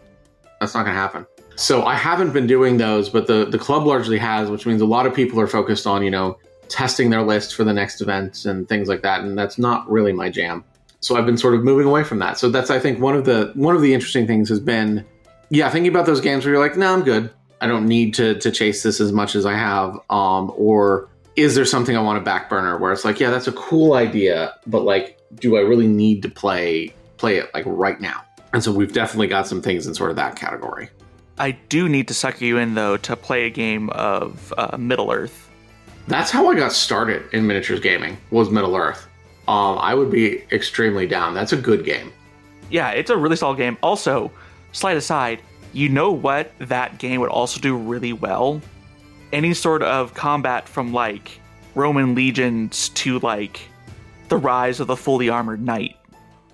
[0.59, 1.25] that's not going to happen.
[1.55, 4.85] So I haven't been doing those, but the the club largely has, which means a
[4.85, 8.45] lot of people are focused on you know testing their list for the next event
[8.45, 10.63] and things like that, and that's not really my jam.
[11.01, 12.37] So I've been sort of moving away from that.
[12.37, 15.05] So that's I think one of the one of the interesting things has been,
[15.49, 17.31] yeah, thinking about those games where you're like, no, I'm good.
[17.59, 21.55] I don't need to to chase this as much as I have, um, or is
[21.55, 24.53] there something I want to back burner where it's like, yeah, that's a cool idea,
[24.67, 28.23] but like, do I really need to play play it like right now?
[28.53, 30.89] And so we've definitely got some things in sort of that category.
[31.37, 35.11] I do need to sucker you in though to play a game of uh, Middle
[35.11, 35.49] Earth.
[36.07, 38.17] That's how I got started in miniatures gaming.
[38.31, 39.07] Was Middle Earth.
[39.47, 41.33] Um, I would be extremely down.
[41.33, 42.13] That's a good game.
[42.69, 43.77] Yeah, it's a really solid game.
[43.81, 44.31] Also,
[44.71, 45.41] slight aside,
[45.73, 48.61] you know what that game would also do really well?
[49.33, 51.39] Any sort of combat from like
[51.75, 53.61] Roman legions to like
[54.29, 55.95] the rise of the fully armored knight.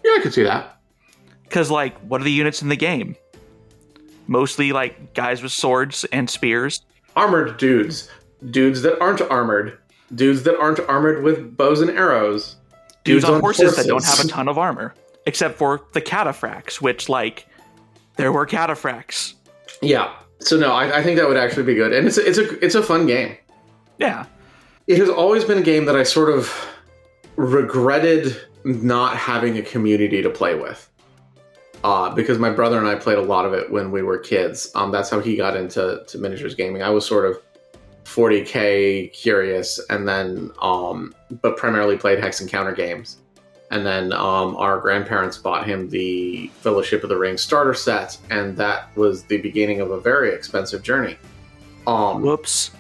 [0.04, 0.80] Yeah, I could see that.
[1.43, 3.15] Because, like, what are the units in the game?
[4.28, 6.82] Mostly like guys with swords and spears.
[7.15, 8.10] Armored dudes.
[8.52, 9.78] Dudes that aren't armored.
[10.13, 12.58] Dudes that aren't armored with bows and arrows.
[13.08, 14.93] Dudes, on, horses, that don't have a ton of armor.
[15.26, 17.48] Except for the cataphracts, which, like,
[18.15, 19.34] there were cataphracts.
[19.82, 20.13] Yeah.
[20.39, 22.63] So no, I, I think that would actually be good, and it's a, it's a
[22.63, 23.36] it's a fun game.
[23.98, 24.26] Yeah.
[24.86, 26.54] It has always been a game that I sort of
[27.36, 30.89] regretted not having a community to play with.
[31.84, 34.72] Uh, because my brother and I played a lot of it when we were kids.
[34.76, 36.82] Um, that's how he got into to miniatures gaming.
[36.82, 37.39] I was sort of
[38.08, 43.17] 40k curious, and then um, but primarily played hex and counter games.
[43.70, 48.56] And then um, our grandparents bought him the Fellowship of the Ring starter set, and
[48.56, 51.17] that was the beginning of a very expensive journey.
[51.86, 52.72] Um, Whoops.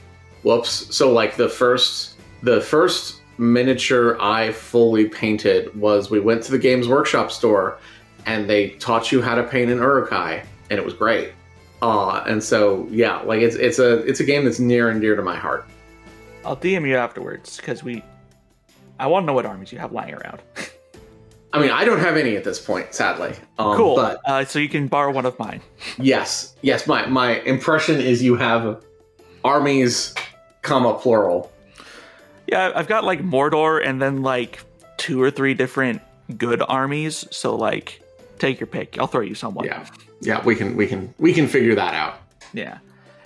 [0.43, 0.95] Whoops.
[0.95, 6.57] So like the first the first miniature I fully painted was we went to the
[6.57, 7.79] Games Workshop store
[8.25, 11.33] and they taught you how to paint an Uruk-hai and it was great.
[11.81, 15.15] Uh, and so yeah, like it's it's a it's a game that's near and dear
[15.15, 15.67] to my heart.
[16.45, 18.03] I'll DM you afterwards because we.
[18.99, 20.41] I want to know what armies you have lying around.
[21.53, 23.33] I mean, I don't have any at this point, sadly.
[23.57, 23.95] Um, cool.
[23.95, 25.61] But uh, so you can borrow one of mine.
[25.97, 28.83] yes, yes, my my impression is you have
[29.43, 30.13] armies,
[30.61, 31.51] comma plural.
[32.47, 34.63] Yeah, I've got like Mordor and then like
[34.97, 36.01] two or three different
[36.37, 37.25] good armies.
[37.31, 38.01] So like,
[38.39, 38.97] take your pick.
[38.99, 39.65] I'll throw you someone.
[39.65, 39.85] Yeah,
[40.21, 42.19] yeah, we can we can we can figure that out.
[42.53, 42.79] Yeah.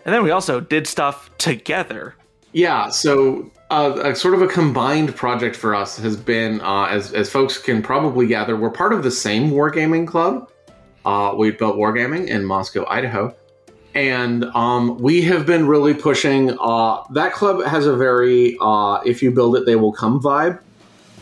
[0.06, 2.15] And then we also did stuff together.
[2.54, 7.13] Yeah, so uh, a sort of a combined project for us has been, uh, as
[7.13, 10.49] as folks can probably gather, we're part of the same wargaming club.
[11.06, 13.34] Uh, we built wargaming in Moscow, Idaho,
[13.95, 16.58] and um, we have been really pushing.
[16.60, 20.60] Uh, that club has a very uh, "if you build it, they will come" vibe,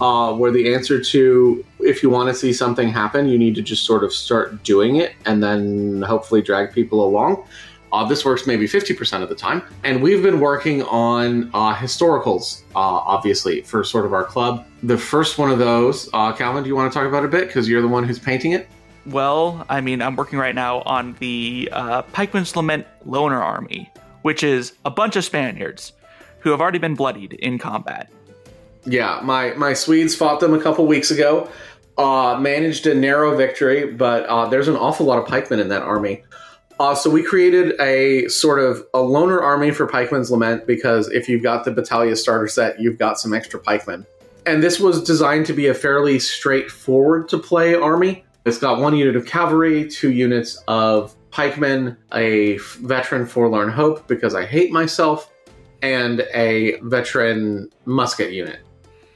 [0.02, 3.62] uh, where the answer to if you want to see something happen, you need to
[3.62, 7.44] just sort of start doing it, and then hopefully drag people along.
[7.92, 9.64] Uh, this works maybe 50% of the time.
[9.84, 14.66] And we've been working on uh, historicals, uh, obviously, for sort of our club.
[14.84, 17.48] The first one of those, uh, Calvin, do you want to talk about a bit?
[17.48, 18.68] Because you're the one who's painting it.
[19.06, 24.44] Well, I mean, I'm working right now on the uh, Pikeman's Lament Loaner Army, which
[24.44, 25.94] is a bunch of Spaniards
[26.40, 28.10] who have already been bloodied in combat.
[28.86, 31.50] Yeah, my, my Swedes fought them a couple weeks ago,
[31.98, 35.82] uh, managed a narrow victory, but uh, there's an awful lot of pikemen in that
[35.82, 36.24] army.
[36.80, 41.28] Uh, so we created a sort of a loaner army for Pikeman's Lament because if
[41.28, 44.06] you've got the Battalion starter set, you've got some extra pikemen.
[44.46, 48.24] And this was designed to be a fairly straightforward to play army.
[48.46, 54.34] It's got one unit of cavalry, two units of pikemen, a veteran forlorn hope because
[54.34, 55.30] I hate myself,
[55.82, 58.60] and a veteran musket unit.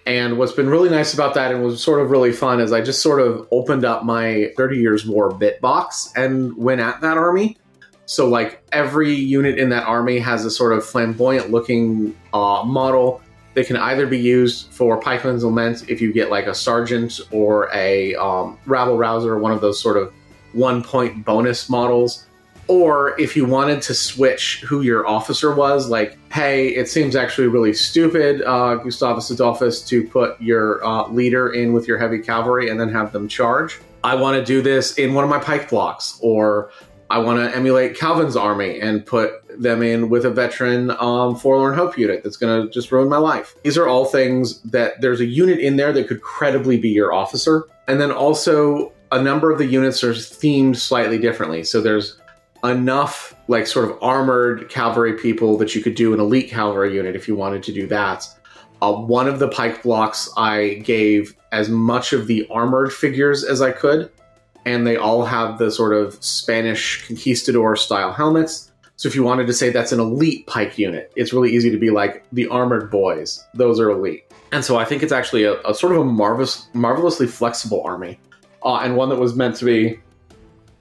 [0.05, 2.81] And what's been really nice about that and was sort of really fun is I
[2.81, 7.17] just sort of opened up my 30 Years War bit box and went at that
[7.17, 7.57] army.
[8.05, 13.21] So, like, every unit in that army has a sort of flamboyant looking uh, model
[13.53, 17.69] that can either be used for Pikeman's Lament if you get like a sergeant or
[17.73, 20.11] a um, rabble rouser, one of those sort of
[20.53, 22.25] one point bonus models.
[22.67, 27.47] Or if you wanted to switch who your officer was, like, hey, it seems actually
[27.47, 32.69] really stupid, uh, Gustavus Adolphus, to put your uh, leader in with your heavy cavalry
[32.69, 33.79] and then have them charge.
[34.03, 36.71] I want to do this in one of my pike blocks, or
[37.09, 41.75] I want to emulate Calvin's army and put them in with a veteran um, Forlorn
[41.75, 43.55] Hope unit that's going to just ruin my life.
[43.63, 47.13] These are all things that there's a unit in there that could credibly be your
[47.13, 47.65] officer.
[47.87, 51.63] And then also, a number of the units are themed slightly differently.
[51.63, 52.17] So there's
[52.63, 57.15] enough like sort of armored cavalry people that you could do an elite cavalry unit
[57.15, 58.27] if you wanted to do that.
[58.81, 63.61] Uh, one of the pike blocks I gave as much of the armored figures as
[63.61, 64.11] I could,
[64.65, 68.71] and they all have the sort of Spanish conquistador style helmets.
[68.95, 71.77] So if you wanted to say that's an elite pike unit, it's really easy to
[71.77, 73.45] be like the armored boys.
[73.53, 74.25] Those are elite.
[74.51, 78.19] And so I think it's actually a, a sort of a marvelous, marvelously flexible army,
[78.63, 79.99] uh, and one that was meant to be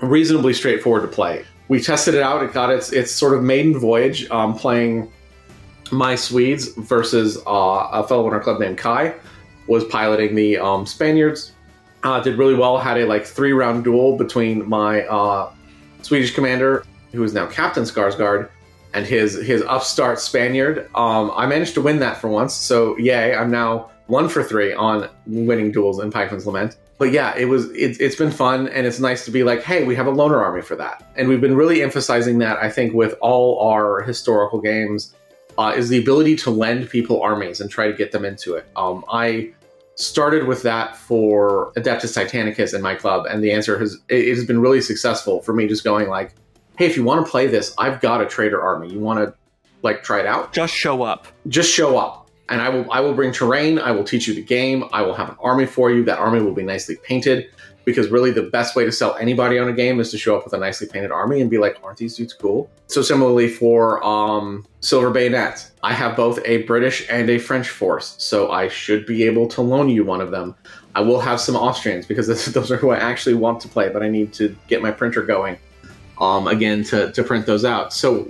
[0.01, 1.45] reasonably straightforward to play.
[1.69, 2.43] We tested it out.
[2.43, 5.11] It got its its sort of maiden voyage um, playing
[5.91, 9.15] my Swedes versus uh, a fellow in our club named Kai
[9.69, 11.53] was piloting the um, Spaniards.
[12.03, 12.79] Uh, did really well.
[12.79, 15.53] Had a like three round duel between my uh,
[16.03, 18.49] Swedish commander, who is now Captain Skarsgård,
[18.93, 20.91] and his his upstart Spaniard.
[20.95, 23.35] Um, I managed to win that for once, so yay!
[23.35, 26.77] I'm now one for three on winning duels in Pikeman's Lament.
[27.03, 29.83] But yeah, it was it, it's been fun, and it's nice to be like, hey,
[29.83, 32.59] we have a loaner army for that, and we've been really emphasizing that.
[32.59, 35.13] I think with all our historical games,
[35.59, 38.69] uh, is the ability to lend people armies and try to get them into it.
[38.77, 39.53] Um, I
[39.97, 44.37] started with that for Adeptus Titanicus in my club, and the answer has it, it
[44.37, 45.67] has been really successful for me.
[45.67, 46.37] Just going like,
[46.79, 48.93] hey, if you want to play this, I've got a trader army.
[48.93, 49.35] You want to
[49.83, 50.53] like try it out?
[50.53, 51.27] Just show up.
[51.49, 52.22] Just show up,
[52.53, 53.79] and I will I will bring terrain.
[53.79, 54.85] I will teach you the game.
[54.93, 56.05] I will have an army for you.
[56.05, 57.49] That army will be nicely painted.
[57.85, 60.45] Because really, the best way to sell anybody on a game is to show up
[60.45, 64.05] with a nicely painted army and be like, "Aren't these dudes cool?" So similarly for
[64.05, 69.05] um, Silver Bayonets, I have both a British and a French force, so I should
[69.05, 70.55] be able to loan you one of them.
[70.95, 74.03] I will have some Austrians because those are who I actually want to play, but
[74.05, 75.59] I need to get my printer going
[76.21, 77.93] um, again to, to print those out.
[77.93, 78.29] So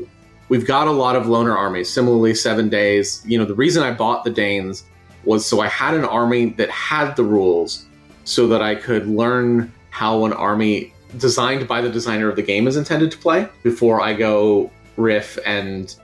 [0.52, 1.88] we've got a lot of loaner armies.
[1.88, 3.22] Similarly, Seven Days.
[3.26, 4.84] You know, the reason I bought the Danes
[5.24, 7.86] was so I had an army that had the rules
[8.24, 12.66] so that I could learn how an army designed by the designer of the game
[12.66, 15.96] is intended to play before I go riff and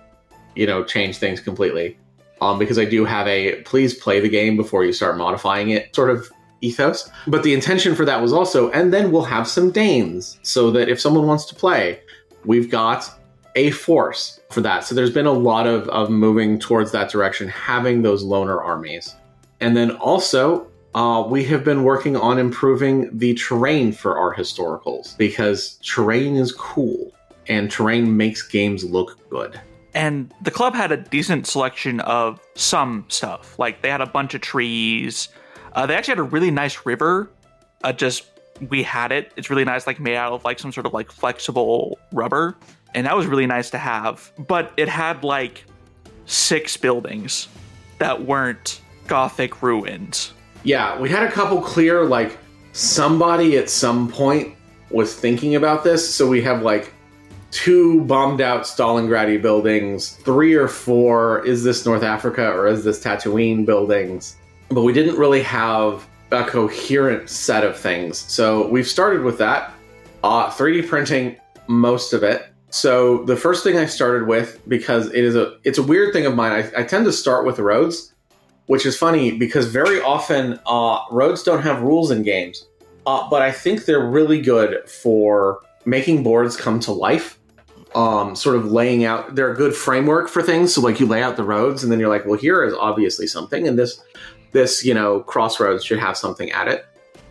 [0.57, 1.99] you know change things completely.
[2.41, 5.95] Um, because I do have a please play the game before you start modifying it
[5.95, 6.27] sort of
[6.63, 7.11] ethos.
[7.27, 10.89] But the intention for that was also, and then we'll have some Danes so that
[10.89, 12.01] if someone wants to play,
[12.47, 13.18] we've got
[13.55, 14.85] a force for that.
[14.85, 19.15] So there's been a lot of, of moving towards that direction, having those loaner armies.
[19.61, 25.17] And then also, uh, we have been working on improving the terrain for our historicals
[25.17, 27.13] because terrain is cool
[27.49, 29.61] and terrain makes games look good.
[29.95, 33.59] And the club had a decent selection of some stuff.
[33.59, 35.29] Like they had a bunch of trees.
[35.73, 37.31] Uh, they actually had a really nice river.
[37.83, 38.27] Uh, just
[38.69, 39.33] we had it.
[39.37, 42.57] It's really nice, like made out of like some sort of like flexible rubber,
[42.95, 44.33] and that was really nice to have.
[44.39, 45.65] But it had like
[46.27, 47.49] six buildings
[47.99, 50.33] that weren't gothic ruins.
[50.65, 52.39] Yeah, we had a couple clear, like,
[52.73, 54.55] somebody at some point
[54.91, 56.15] was thinking about this.
[56.15, 56.93] So we have, like,
[57.51, 63.03] two bombed out Stalingrad buildings, three or four, is this North Africa or is this
[63.03, 64.37] Tatooine buildings?
[64.69, 68.19] But we didn't really have a coherent set of things.
[68.19, 69.73] So we've started with that.
[70.23, 71.37] Uh, 3D printing
[71.69, 72.49] most of it.
[72.71, 76.27] So the first thing I started with, because it is a it's a weird thing
[76.27, 78.13] of mine, I, I tend to start with roads
[78.69, 82.67] which is funny because very often uh, roads don't have rules in games,
[83.07, 87.35] uh, but I think they're really good for making boards come to life.
[87.95, 90.75] Um, sort of laying out, they're a good framework for things.
[90.75, 93.27] So, like, you lay out the roads, and then you're like, well, here is obviously
[93.27, 94.03] something, and this,
[94.53, 96.85] this, you know, crossroads should have something at it.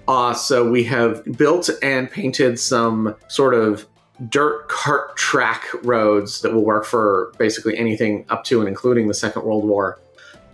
[0.07, 3.85] Uh, so we have built and painted some sort of
[4.29, 9.13] dirt cart track roads that will work for basically anything up to and including the
[9.13, 9.99] Second World War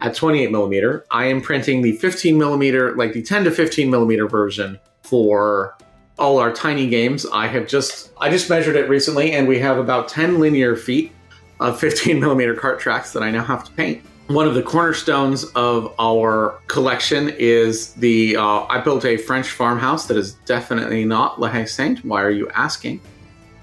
[0.02, 1.06] at 28 millimeter.
[1.12, 5.78] I am printing the 15 millimeter, like the 10 to 15 millimeter version for
[6.20, 7.26] all our tiny games.
[7.34, 11.12] I have just I just measured it recently, and we have about 10 linear feet
[11.60, 14.04] of 15 millimeter cart tracks that I now have to paint.
[14.28, 20.06] One of the cornerstones of our collection is the uh, I built a French farmhouse
[20.08, 22.04] that is definitely not La Haye Sainte.
[22.06, 23.02] Why are you asking?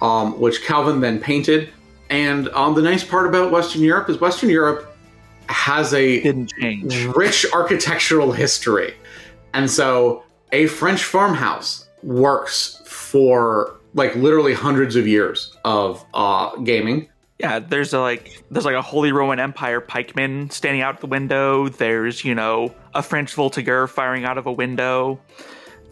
[0.03, 1.71] Um, which Calvin then painted.
[2.09, 4.97] And um, the nice part about Western Europe is Western Europe
[5.49, 7.05] has a Didn't change.
[7.15, 8.95] rich architectural history.
[9.53, 17.09] And so a French farmhouse works for like literally hundreds of years of uh, gaming.
[17.39, 21.69] Yeah, there's a like there's like a Holy Roman Empire pikeman standing out the window.
[21.69, 25.21] There's, you know, a French Voltigeur firing out of a window.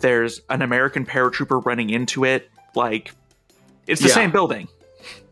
[0.00, 2.50] There's an American paratrooper running into it.
[2.74, 3.12] Like
[3.88, 4.14] it's the Yeah.
[4.14, 4.68] same building.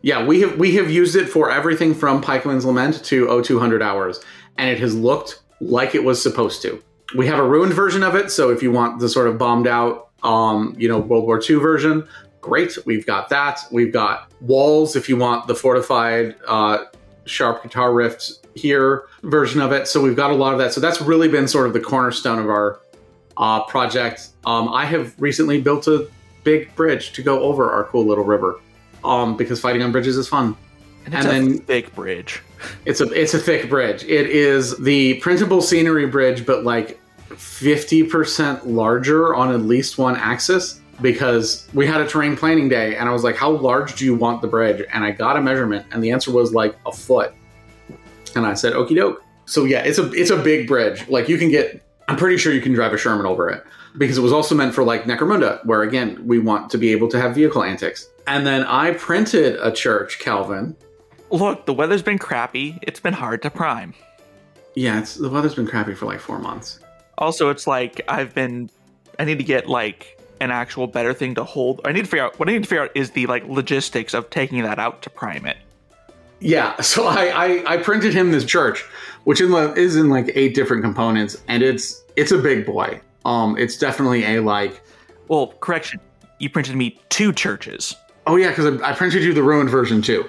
[0.01, 4.19] Yeah, we have we have used it for everything from Pikeman's Lament to O200 Hours,
[4.57, 6.79] and it has looked like it was supposed to.
[7.15, 9.67] We have a ruined version of it, so if you want the sort of bombed
[9.67, 12.07] out, um, you know, World War II version,
[12.41, 12.77] great.
[12.85, 13.61] We've got that.
[13.71, 16.79] We've got walls if you want the fortified uh,
[17.25, 18.21] sharp guitar riff
[18.55, 19.87] here version of it.
[19.87, 20.73] So we've got a lot of that.
[20.73, 22.79] So that's really been sort of the cornerstone of our
[23.37, 24.29] uh, project.
[24.45, 26.07] Um, I have recently built a
[26.47, 28.59] big bridge to go over our cool little river.
[29.03, 30.55] Um, because fighting on bridges is fun.
[31.05, 32.41] And And a then- thick bridge.
[32.85, 34.03] It's a it's a thick bridge.
[34.03, 36.99] It is the printable scenery bridge, but like
[37.37, 40.81] fifty percent larger on at least one axis.
[40.99, 44.15] Because we had a terrain planning day, and I was like, "How large do you
[44.15, 47.31] want the bridge?" And I got a measurement, and the answer was like a foot.
[48.35, 51.07] And I said, "Okie doke." So yeah, it's a it's a big bridge.
[51.07, 53.63] Like you can get, I'm pretty sure you can drive a Sherman over it
[53.97, 57.07] because it was also meant for like Necromunda, where again we want to be able
[57.09, 58.09] to have vehicle antics.
[58.27, 60.75] And then I printed a church, Calvin,
[61.29, 62.79] Look, the weather's been crappy.
[62.81, 63.93] It's been hard to prime.
[64.75, 66.79] Yeah, it's the weather's been crappy for like four months.
[67.17, 68.69] Also, it's like I've been.
[69.19, 71.81] I need to get like an actual better thing to hold.
[71.83, 74.13] I need to figure out what I need to figure out is the like logistics
[74.13, 75.57] of taking that out to prime it.
[76.39, 78.83] Yeah, so I I, I printed him this church,
[79.25, 83.01] which in the, is in like eight different components, and it's it's a big boy.
[83.27, 84.81] Um, it's definitely a like.
[85.27, 85.99] Well, correction.
[86.39, 87.95] You printed me two churches.
[88.25, 90.25] Oh yeah, because I, I printed you the ruined version too.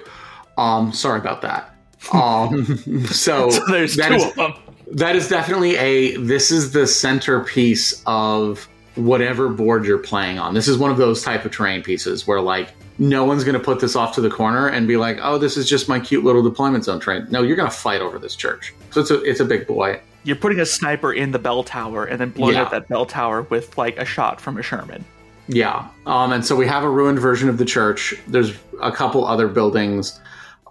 [0.57, 1.73] Um, sorry about that.
[2.13, 2.65] Um,
[3.07, 4.53] so, So there's that two is- of them.
[4.91, 6.17] that is definitely a.
[6.17, 10.53] This is the centerpiece of whatever board you're playing on.
[10.53, 13.63] This is one of those type of terrain pieces where like no one's going to
[13.63, 16.23] put this off to the corner and be like, "Oh, this is just my cute
[16.25, 18.73] little deployment zone terrain." No, you're going to fight over this church.
[18.91, 20.01] So it's a it's a big boy.
[20.23, 22.63] You're putting a sniper in the bell tower and then blowing Yeah.
[22.63, 25.05] up that bell tower with like a shot from a Sherman.
[25.47, 25.87] Yeah.
[26.05, 28.13] Um, and so we have a ruined version of the church.
[28.27, 30.19] There's a couple other buildings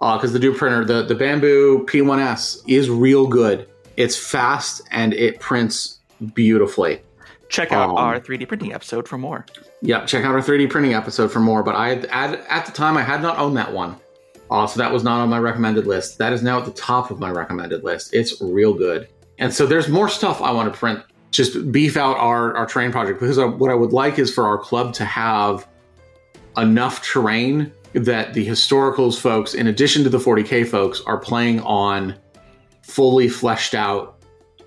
[0.00, 3.68] because the Duke printer, the, the Bambu P1S, is real good.
[3.96, 5.98] It's fast and it prints
[6.34, 7.00] beautifully.
[7.48, 9.46] Check out Um, our 3D printing episode for more.
[9.80, 11.62] Yeah, check out our 3D printing episode for more.
[11.62, 13.96] But I had, at, at the time I had not owned that one,
[14.50, 16.18] uh, so that was not on my recommended list.
[16.18, 18.14] That is now at the top of my recommended list.
[18.14, 19.08] It's real good,
[19.38, 21.02] and so there's more stuff I want to print.
[21.30, 24.46] Just beef out our our terrain project because I, what I would like is for
[24.46, 25.68] our club to have
[26.56, 32.16] enough terrain that the historicals folks, in addition to the 40k folks, are playing on
[32.82, 34.22] fully fleshed out.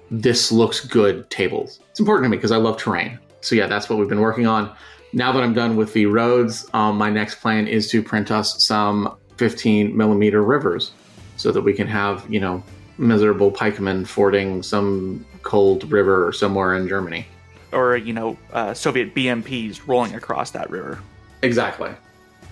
[0.09, 1.79] This looks good tables.
[1.89, 3.17] It's important to me because I love terrain.
[3.41, 4.75] So yeah, that's what we've been working on
[5.13, 8.63] now that I'm done with the roads, um, my next plan is to print us
[8.63, 10.91] some 15 millimeter rivers
[11.37, 12.63] so that we can have, you know,
[12.97, 17.25] miserable pikemen fording some cold river somewhere in Germany.
[17.71, 20.99] Or, you know, uh, Soviet BMPs rolling across that river.
[21.41, 21.91] Exactly.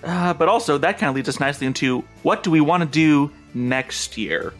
[0.02, 2.88] Uh, but also, that kind of leads us nicely into what do we want to
[2.88, 4.54] do next year?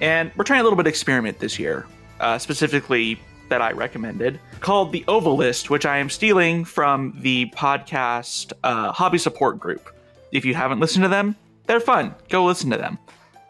[0.00, 1.86] And we're trying a little bit of experiment this year,
[2.20, 7.46] uh, specifically that I recommended, called the Oval List, which I am stealing from the
[7.50, 9.92] podcast uh, Hobby Support Group.
[10.32, 12.14] If you haven't listened to them, they're fun.
[12.28, 12.98] Go listen to them.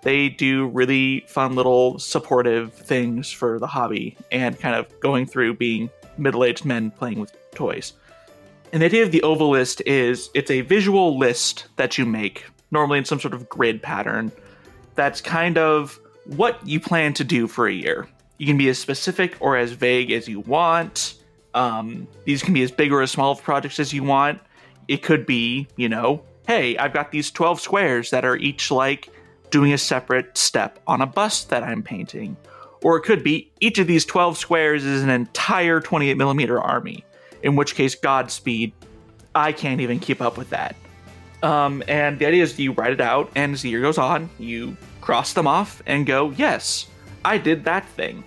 [0.07, 5.55] They do really fun little supportive things for the hobby and kind of going through
[5.55, 7.93] being middle aged men playing with toys.
[8.73, 12.45] And the idea of the oval list is it's a visual list that you make,
[12.71, 14.31] normally in some sort of grid pattern,
[14.95, 18.07] that's kind of what you plan to do for a year.
[18.39, 21.15] You can be as specific or as vague as you want.
[21.53, 24.39] Um, these can be as big or as small of projects as you want.
[24.87, 29.11] It could be, you know, hey, I've got these 12 squares that are each like
[29.51, 32.37] doing a separate step on a bust that I'm painting.
[32.83, 37.05] Or it could be each of these 12 squares is an entire 28 millimeter army,
[37.43, 38.73] in which case, Godspeed,
[39.35, 40.77] I can't even keep up with that.
[41.43, 44.31] Um, and the idea is you write it out, and as the year goes on,
[44.39, 46.87] you cross them off and go, yes,
[47.25, 48.25] I did that thing.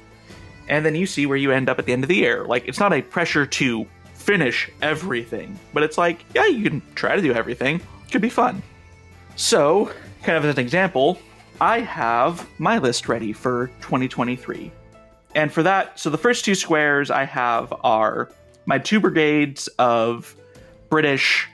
[0.68, 2.46] And then you see where you end up at the end of the year.
[2.46, 7.16] Like, it's not a pressure to finish everything, but it's like, yeah, you can try
[7.16, 7.78] to do everything.
[7.78, 8.62] It Could be fun.
[9.36, 9.92] So,
[10.24, 11.20] kind of as an example,
[11.62, 14.72] I have my list ready for 2023.
[15.36, 18.30] And for that, so the first two squares I have are
[18.66, 20.36] my two brigades of
[20.90, 21.48] British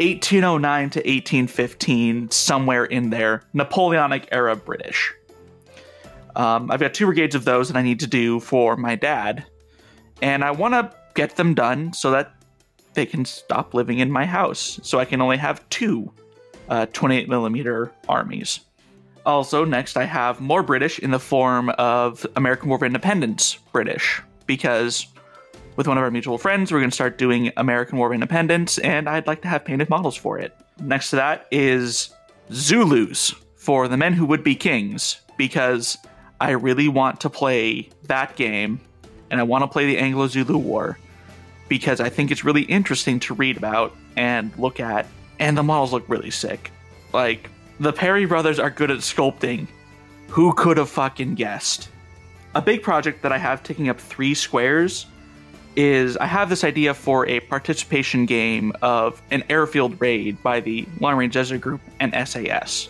[0.00, 5.12] 1809 to 1815, somewhere in there, Napoleonic era British.
[6.36, 9.44] Um, I've got two brigades of those that I need to do for my dad,
[10.22, 12.32] and I want to get them done so that
[12.94, 16.12] they can stop living in my house, so I can only have two
[16.68, 18.60] uh, 28 millimeter armies.
[19.26, 24.22] Also, next I have more British in the form of American War of Independence British,
[24.46, 25.06] because
[25.76, 28.78] with one of our mutual friends, we're going to start doing American War of Independence,
[28.78, 30.56] and I'd like to have painted models for it.
[30.80, 32.10] Next to that is
[32.52, 35.96] Zulus for the men who would be kings, because
[36.40, 38.80] I really want to play that game,
[39.30, 40.98] and I want to play the Anglo Zulu War,
[41.68, 45.06] because I think it's really interesting to read about and look at,
[45.38, 46.70] and the models look really sick.
[47.12, 49.66] Like, the Perry brothers are good at sculpting.
[50.28, 51.88] Who could have fucking guessed?
[52.54, 55.06] A big project that I have taking up three squares
[55.76, 60.86] is I have this idea for a participation game of an airfield raid by the
[60.98, 62.88] Long Range Desert Group and SAS.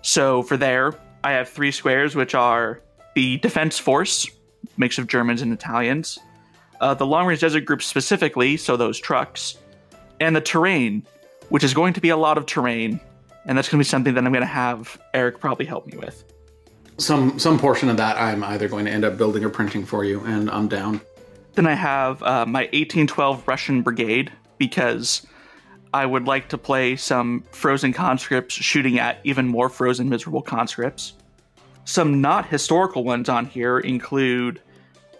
[0.00, 2.80] So for there, I have three squares, which are
[3.14, 4.26] the Defense Force,
[4.76, 6.18] mix of Germans and Italians,
[6.80, 9.58] uh, the Long Range Desert Group specifically, so those trucks,
[10.20, 11.06] and the terrain,
[11.48, 13.00] which is going to be a lot of terrain,
[13.44, 15.96] and that's going to be something that I'm going to have Eric probably help me
[15.98, 16.24] with.
[16.98, 20.04] Some some portion of that I'm either going to end up building or printing for
[20.04, 21.00] you, and I'm down.
[21.54, 25.26] Then I have uh, my 1812 Russian Brigade because
[25.92, 31.14] I would like to play some frozen conscripts shooting at even more frozen miserable conscripts.
[31.84, 34.60] Some not historical ones on here include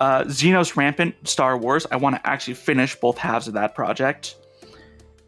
[0.01, 1.87] uh, Xenos Rampant Star Wars.
[1.91, 4.37] I want to actually finish both halves of that project.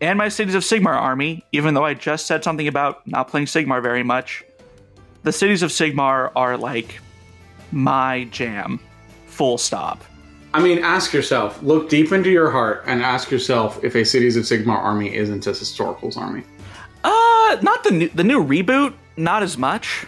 [0.00, 3.46] And my Cities of Sigmar army, even though I just said something about not playing
[3.46, 4.44] Sigmar very much.
[5.24, 7.00] The Cities of Sigmar are like
[7.72, 8.80] my jam,
[9.26, 10.04] full stop.
[10.54, 14.36] I mean, ask yourself, look deep into your heart and ask yourself if a Cities
[14.36, 16.44] of Sigmar army isn't a historicals army.
[17.04, 20.06] Uh, not the new, the new reboot, not as much.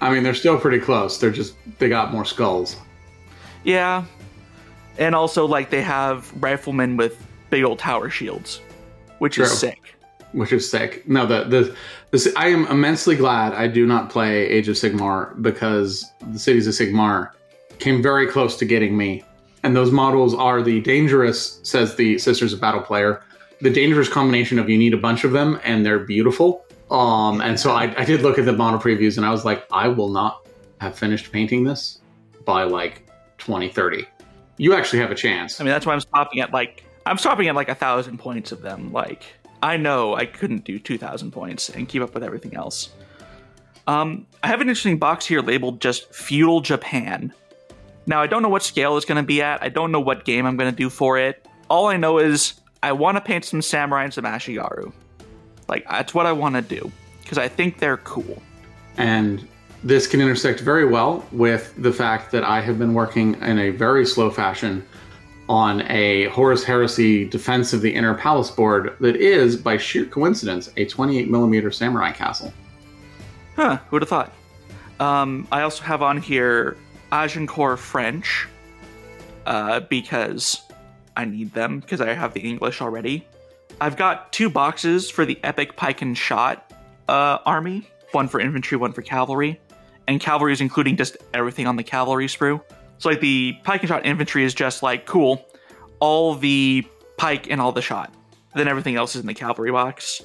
[0.00, 1.18] I mean, they're still pretty close.
[1.18, 2.76] They're just they got more skulls.
[3.64, 4.04] Yeah.
[4.98, 8.60] And also like they have riflemen with big old tower shields,
[9.24, 9.44] which True.
[9.46, 9.96] is sick.
[10.32, 11.08] which is sick.
[11.08, 11.74] No, the the
[12.10, 16.66] this I am immensely glad I do not play Age of Sigmar because the cities
[16.66, 17.30] of Sigmar
[17.78, 19.24] came very close to getting me.
[19.62, 23.22] And those models are the dangerous, says the Sisters of Battle player,
[23.62, 26.66] the dangerous combination of you need a bunch of them and they're beautiful.
[26.90, 29.64] Um, and so I, I did look at the model previews and I was like,
[29.72, 30.46] I will not
[30.82, 32.00] have finished painting this
[32.44, 33.06] by like
[33.38, 34.06] 2030.
[34.58, 35.62] You actually have a chance.
[35.62, 38.52] I mean, that's why I'm stopping at like I'm stopping at like a thousand points
[38.52, 38.92] of them.
[38.92, 39.24] Like
[39.62, 42.90] I know I couldn't do two thousand points and keep up with everything else.
[43.86, 47.32] Um, I have an interesting box here labeled just feudal Japan.
[48.06, 49.62] Now I don't know what scale it's going to be at.
[49.62, 51.46] I don't know what game I'm going to do for it.
[51.68, 54.92] All I know is I want to paint some samurai and some ashigaru.
[55.68, 56.90] Like that's what I want to do
[57.22, 58.42] because I think they're cool.
[58.96, 59.46] And
[59.82, 63.70] this can intersect very well with the fact that I have been working in a
[63.70, 64.86] very slow fashion
[65.48, 70.70] on a Horus Heresy Defense of the Inner Palace board that is, by sheer coincidence,
[70.76, 72.52] a 28 millimeter samurai castle.
[73.56, 74.32] Huh, who'd have thought?
[75.00, 76.76] Um, I also have on here
[77.12, 78.48] Agincourt French,
[79.46, 80.62] uh, because
[81.16, 83.26] I need them, because I have the English already.
[83.80, 86.72] I've got two boxes for the Epic Pike and Shot
[87.08, 89.60] uh, army one for infantry, one for cavalry.
[90.06, 92.62] And cavalry is including just everything on the cavalry sprue.
[92.98, 95.44] So, like, the Pike and Shot infantry is just like, cool,
[96.00, 96.86] all the
[97.16, 98.12] pike and all the shot.
[98.54, 100.22] Then everything else is in the cavalry box.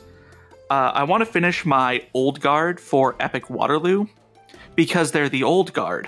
[0.70, 4.06] Uh, I want to finish my old guard for Epic Waterloo
[4.76, 6.08] because they're the old guard,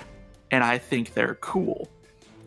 [0.50, 1.88] and I think they're cool.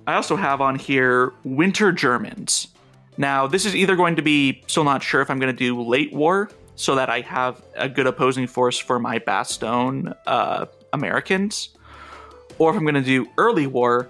[0.07, 2.70] I also have on here Winter Germans.
[3.18, 5.82] Now, this is either going to be still not sure if I'm going to do
[5.82, 11.70] late war so that I have a good opposing force for my Bastogne uh, Americans,
[12.58, 14.10] or if I'm going to do early war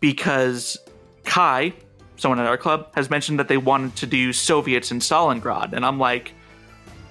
[0.00, 0.76] because
[1.24, 1.72] Kai,
[2.16, 5.84] someone at our club, has mentioned that they wanted to do Soviets in Stalingrad, and
[5.84, 6.32] I'm like,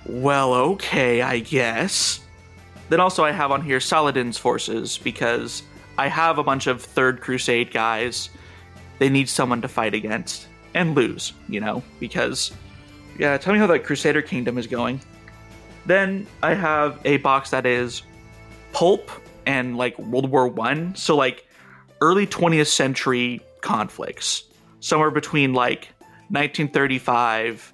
[0.06, 2.20] well, okay, I guess.
[2.90, 5.64] Then also I have on here Saladin's forces because
[5.98, 8.30] I have a bunch of Third Crusade guys.
[9.00, 12.52] They need someone to fight against and lose, you know, because
[13.18, 15.00] yeah, tell me how that Crusader Kingdom is going.
[15.86, 18.04] Then I have a box that is
[18.74, 19.10] pulp
[19.46, 21.46] and like World War One, so like
[22.02, 24.44] early 20th century conflicts,
[24.80, 25.90] somewhere between like
[26.30, 27.74] 1935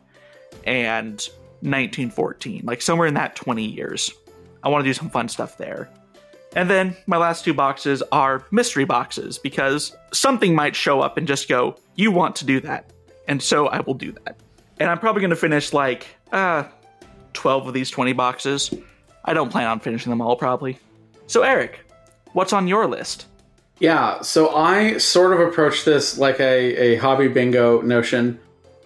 [0.66, 1.14] and
[1.62, 4.12] 1914, like somewhere in that 20 years.
[4.64, 5.90] I want to do some fun stuff there.
[6.56, 11.28] And then my last two boxes are mystery boxes because something might show up and
[11.28, 12.92] just go, You want to do that.
[13.28, 14.38] And so I will do that.
[14.80, 16.64] And I'm probably going to finish like uh,
[17.34, 18.74] 12 of these 20 boxes.
[19.26, 20.80] I don't plan on finishing them all probably.
[21.28, 21.86] So, Eric,
[22.32, 23.28] what's on your list?
[23.80, 28.40] Yeah, so I sort of approached this like a, a hobby bingo notion.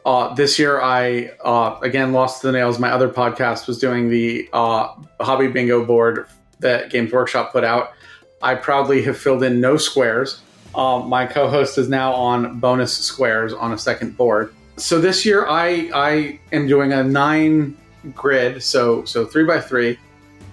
[0.06, 2.80] Uh, this year, I uh, again lost the nails.
[2.80, 6.26] My other podcast was doing the uh, hobby bingo board
[6.60, 7.94] that Games Workshop put out.
[8.42, 10.42] I proudly have filled in no squares.
[10.74, 14.54] Um, my co-host is now on bonus squares on a second board.
[14.78, 17.78] So this year, I I am doing a nine
[18.16, 20.00] grid, so so three by three.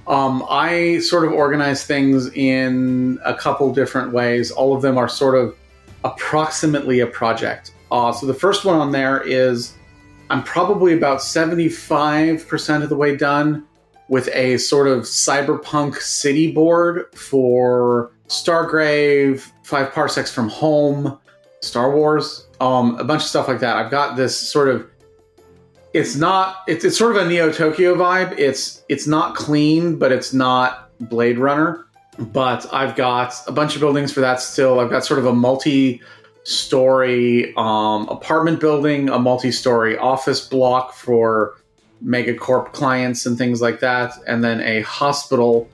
[0.08, 4.50] Um, I sort of organize things in a couple different ways.
[4.50, 5.54] All of them are sort of
[6.02, 7.72] approximately a project.
[7.90, 9.74] Uh, so the first one on there is
[10.30, 13.66] I'm probably about 75% of the way done
[14.08, 21.18] with a sort of cyberpunk city board for Stargrave, Five Parsecs from Home,
[21.60, 23.76] Star Wars, um, a bunch of stuff like that.
[23.76, 24.88] I've got this sort of
[25.92, 28.38] it's not it's, it's sort of a Neo Tokyo vibe.
[28.38, 31.84] It's it's not clean, but it's not Blade Runner.
[32.18, 34.80] But I've got a bunch of buildings for that still.
[34.80, 36.02] I've got sort of a multi
[36.42, 41.54] story um, apartment building, a multi story office block for
[42.04, 45.68] megacorp clients and things like that, and then a hospital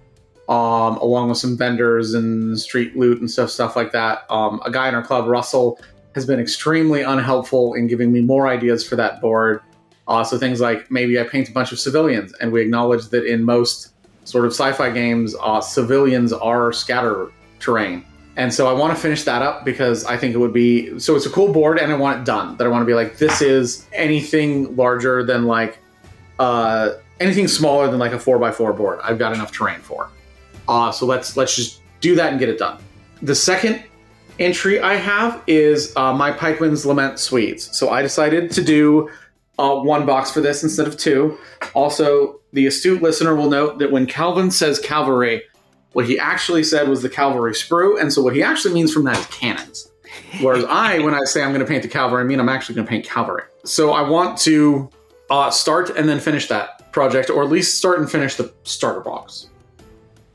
[0.49, 4.31] um, along with some vendors and street loot and stuff, stuff like that.
[4.31, 5.81] Um, a guy in our club, Russell,
[6.15, 9.61] has been extremely unhelpful in giving me more ideas for that board.
[10.07, 13.24] Uh, so things like maybe I paint a bunch of civilians, and we acknowledge that
[13.24, 13.92] in most
[14.24, 17.30] sort of sci-fi games, uh, civilians are scatter
[17.61, 18.05] terrain.
[18.36, 21.14] And so I want to finish that up because I think it would be so
[21.14, 22.57] it's a cool board and I want it done.
[22.57, 25.78] That I want to be like this is anything larger than like
[26.40, 28.98] uh anything smaller than like a four by four board.
[29.05, 30.11] I've got enough terrain for.
[30.66, 32.82] Uh so let's let's just do that and get it done.
[33.22, 33.84] The second
[34.38, 37.76] entry I have is uh, my Pikeman's Lament Swedes.
[37.76, 39.09] So I decided to do
[39.59, 41.38] uh, one box for this instead of two.
[41.74, 45.42] Also, the astute listener will note that when Calvin says cavalry,
[45.92, 49.05] what he actually said was the cavalry sprue, and so what he actually means from
[49.05, 49.90] that is cannons.
[50.40, 52.76] Whereas I, when I say I'm going to paint the cavalry, I mean I'm actually
[52.76, 53.42] going to paint cavalry.
[53.64, 54.90] So I want to
[55.30, 59.00] uh, start and then finish that project, or at least start and finish the starter
[59.00, 59.48] box.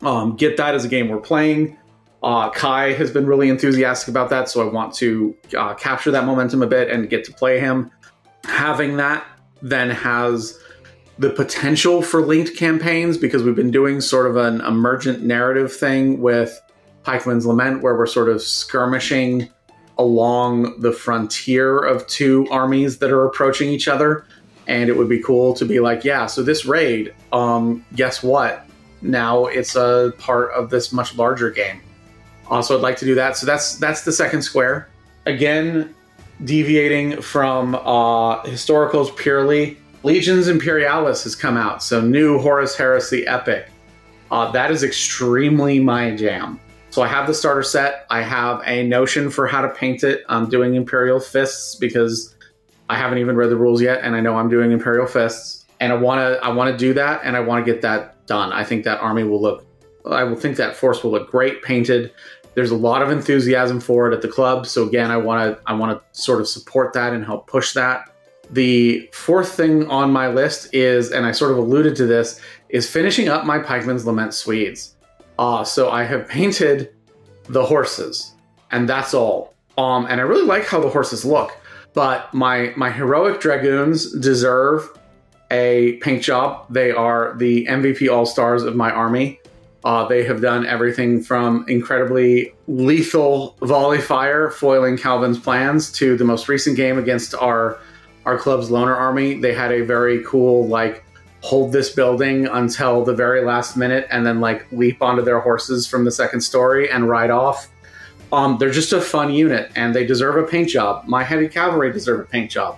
[0.01, 1.77] Um, get that as a game we're playing.
[2.21, 6.25] Uh, Kai has been really enthusiastic about that, so I want to uh, capture that
[6.25, 7.91] momentum a bit and get to play him.
[8.45, 9.25] Having that
[9.61, 10.57] then has
[11.17, 16.21] the potential for linked campaigns because we've been doing sort of an emergent narrative thing
[16.21, 16.59] with
[17.03, 19.49] Pikeman's Lament, where we're sort of skirmishing
[19.97, 24.25] along the frontier of two armies that are approaching each other.
[24.67, 28.65] And it would be cool to be like, yeah, so this raid, um, guess what?
[29.01, 31.81] Now it's a part of this much larger game.
[32.47, 33.35] Also, I'd like to do that.
[33.37, 34.89] So that's that's the second square.
[35.25, 35.93] Again,
[36.43, 43.67] deviating from uh, historicals purely Legions Imperialis has come out, so new Horus Heresy Epic.
[44.31, 46.57] Uh, that is extremely my jam.
[46.89, 48.05] So I have the starter set.
[48.09, 50.23] I have a notion for how to paint it.
[50.29, 52.35] I'm doing Imperial Fists because
[52.89, 55.91] I haven't even read the rules yet, and I know I'm doing Imperial Fists, and
[55.91, 58.53] I want to I want to do that, and I want to get that done.
[58.53, 59.65] I think that army will look.
[60.05, 62.13] I will think that force will look great painted.
[62.59, 65.63] There's a lot of enthusiasm for it at the club, so again, I want to
[65.65, 68.11] I want to sort of support that and help push that.
[68.49, 72.85] The fourth thing on my list is, and I sort of alluded to this, is
[72.89, 74.97] finishing up my Pikeman's Lament Swedes.
[75.37, 76.93] Uh, so I have painted
[77.45, 78.35] the horses,
[78.71, 79.53] and that's all.
[79.77, 81.57] Um, and I really like how the horses look,
[81.93, 84.99] but my my heroic dragoons deserve
[85.49, 86.65] a paint job.
[86.69, 89.38] They are the MVP All Stars of my army.
[89.83, 96.25] Uh, they have done everything from incredibly lethal volley fire, foiling Calvin's plans, to the
[96.25, 97.79] most recent game against our
[98.25, 101.03] our club's loaner army, they had a very cool like
[101.41, 105.87] hold this building until the very last minute and then like leap onto their horses
[105.87, 107.69] from the second story and ride off.
[108.31, 111.05] Um, they're just a fun unit and they deserve a paint job.
[111.07, 112.77] My heavy cavalry deserve a paint job.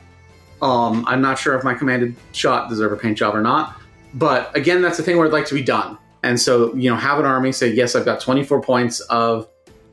[0.62, 3.82] Um, I'm not sure if my commanded shot deserve a paint job or not,
[4.14, 5.98] but again, that's the thing where I'd like to be done.
[6.24, 9.48] And so, you know, have an army say, yes, I've got 24 points of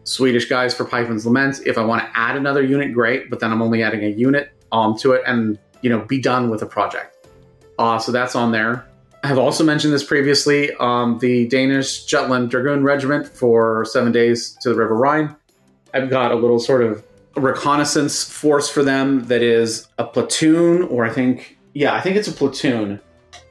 [0.04, 1.60] Swedish guys for Pikeman's Lament.
[1.66, 4.50] If I want to add another unit, great, but then I'm only adding a unit
[4.72, 7.28] um, to it and you know be done with a project.
[7.78, 8.86] Uh, so that's on there.
[9.22, 10.72] I have also mentioned this previously.
[10.78, 15.36] Um, the Danish Jutland Dragoon Regiment for seven days to the River Rhine.
[15.92, 17.04] I've got a little sort of
[17.36, 22.28] reconnaissance force for them that is a platoon, or I think, yeah, I think it's
[22.28, 23.00] a platoon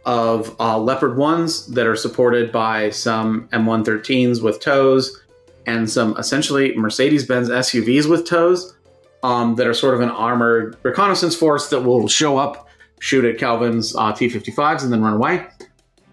[0.07, 5.21] of uh, Leopard 1s that are supported by some M113s with tows
[5.67, 8.73] and some essentially Mercedes Benz SUVs with tows
[9.21, 12.69] um, that are sort of an armored reconnaissance force that will show up,
[13.01, 15.45] shoot at Calvin's uh, T 55s, and then run away.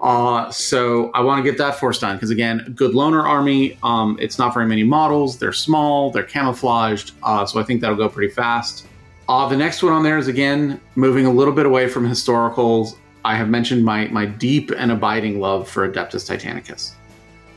[0.00, 3.78] Uh, so I want to get that force done because, again, good loaner army.
[3.84, 5.38] Um, it's not very many models.
[5.38, 7.12] They're small, they're camouflaged.
[7.22, 8.88] Uh, so I think that'll go pretty fast.
[9.28, 12.96] Uh, the next one on there is, again, moving a little bit away from historicals.
[13.24, 16.92] I have mentioned my, my deep and abiding love for Adeptus Titanicus.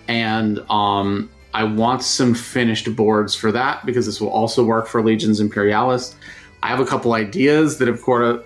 [0.07, 5.03] And um, I want some finished boards for that because this will also work for
[5.03, 6.15] Legions Imperialis.
[6.63, 7.99] I have a couple ideas that have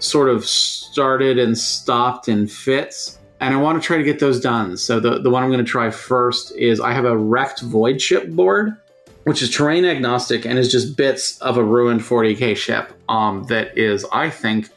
[0.04, 4.40] sort of started and stopped in fits, and I want to try to get those
[4.40, 4.76] done.
[4.78, 8.02] So the, the one I'm going to try first is I have a wrecked void
[8.02, 8.76] ship board,
[9.24, 12.92] which is terrain agnostic and is just bits of a ruined 40k ship.
[13.08, 14.70] Um, that is, I think,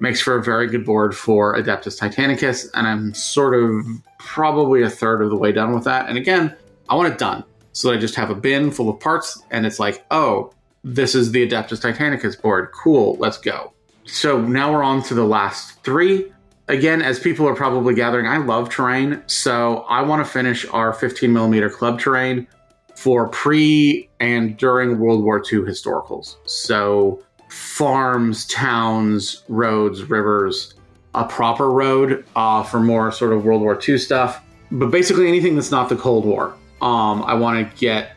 [0.00, 3.84] makes for a very good board for Adeptus Titanicus, and I'm sort of
[4.18, 6.08] probably a third of the way done with that.
[6.08, 6.54] And again,
[6.88, 7.44] I want it done.
[7.72, 10.52] So I just have a bin full of parts, and it's like, oh,
[10.84, 12.70] this is the Adeptus Titanicus board.
[12.72, 13.72] Cool, let's go.
[14.04, 16.32] So now we're on to the last three.
[16.68, 19.22] Again, as people are probably gathering, I love terrain.
[19.26, 22.46] So I want to finish our 15 millimeter club terrain
[22.94, 26.36] for pre and during World War II historicals.
[26.46, 30.74] So farms, towns, roads, rivers,
[31.14, 34.42] a proper road uh, for more sort of World War II stuff.
[34.70, 36.54] But basically anything that's not the Cold War.
[36.80, 38.12] Um, I want to get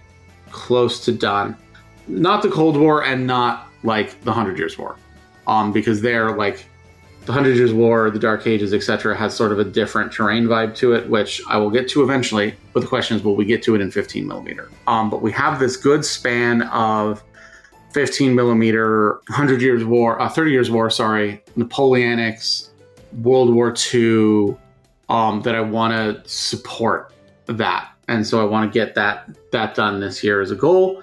[0.51, 1.57] close to done.
[2.07, 4.97] Not the Cold War and not like the Hundred Years' War,
[5.47, 6.65] um, because they're like
[7.25, 10.75] the Hundred Years' War, the Dark Ages, etc., has sort of a different terrain vibe
[10.77, 12.53] to it, which I will get to eventually.
[12.73, 14.69] But the question is, will we get to it in 15 millimeter?
[14.87, 17.23] Um, but we have this good span of
[17.93, 22.69] 15 millimeter, 100 Years' War, uh, 30 Years' War, sorry, Napoleonics,
[23.21, 24.57] World War II,
[25.09, 27.13] um, that I want to support
[27.47, 31.01] that and so I want to get that that done this year as a goal.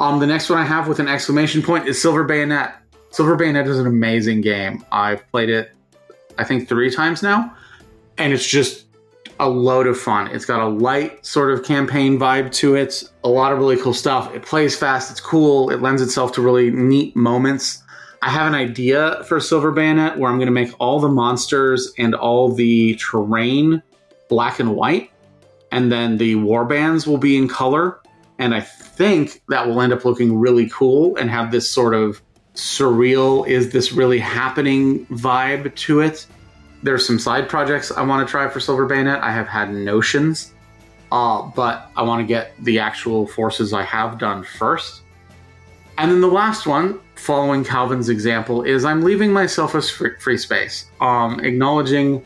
[0.00, 2.74] Um, the next one I have with an exclamation point is Silver Bayonet.
[3.10, 4.84] Silver Bayonet is an amazing game.
[4.90, 5.70] I've played it,
[6.36, 7.56] I think, three times now,
[8.18, 8.83] and it's just
[9.40, 10.28] a load of fun.
[10.28, 13.94] It's got a light sort of campaign vibe to it, a lot of really cool
[13.94, 14.34] stuff.
[14.34, 17.82] It plays fast, it's cool, it lends itself to really neat moments.
[18.22, 21.92] I have an idea for Silver Bayonet where I'm going to make all the monsters
[21.98, 23.82] and all the terrain
[24.28, 25.10] black and white
[25.74, 28.00] and then the war bands will be in color.
[28.38, 32.22] And I think that will end up looking really cool and have this sort of
[32.54, 36.26] surreal, is this really happening vibe to it.
[36.84, 39.22] There's some side projects I want to try for Silver Bayonet.
[39.22, 40.52] I have had notions,
[41.10, 45.00] uh, but I want to get the actual forces I have done first.
[45.96, 50.90] And then the last one, following Calvin's example, is I'm leaving myself a free space,
[51.00, 52.22] um, acknowledging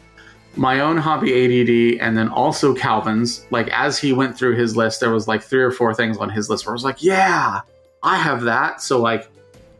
[0.56, 3.46] my own hobby ADD, and then also Calvin's.
[3.52, 6.30] Like as he went through his list, there was like three or four things on
[6.30, 7.60] his list where I was like, yeah,
[8.02, 8.82] I have that.
[8.82, 9.30] So like,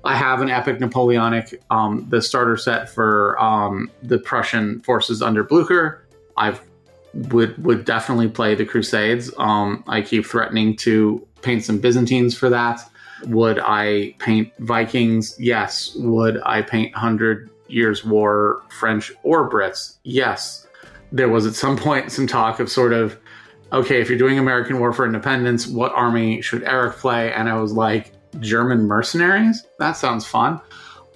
[0.09, 5.45] I have an epic Napoleonic, um, the starter set for um, the Prussian forces under
[5.45, 6.07] Blucher.
[6.37, 6.59] I
[7.15, 9.31] would would definitely play the Crusades.
[9.39, 12.81] Um, I keep threatening to paint some Byzantines for that.
[13.27, 15.37] Would I paint Vikings?
[15.39, 15.95] Yes.
[15.97, 19.99] Would I paint Hundred Years' War French or Brits?
[20.05, 20.69] Yes
[21.13, 23.19] there was at some point some talk of sort of,
[23.73, 27.33] okay, if you're doing American War for Independence, what army should Eric play?
[27.33, 29.67] And I was like, German mercenaries?
[29.79, 30.61] That sounds fun.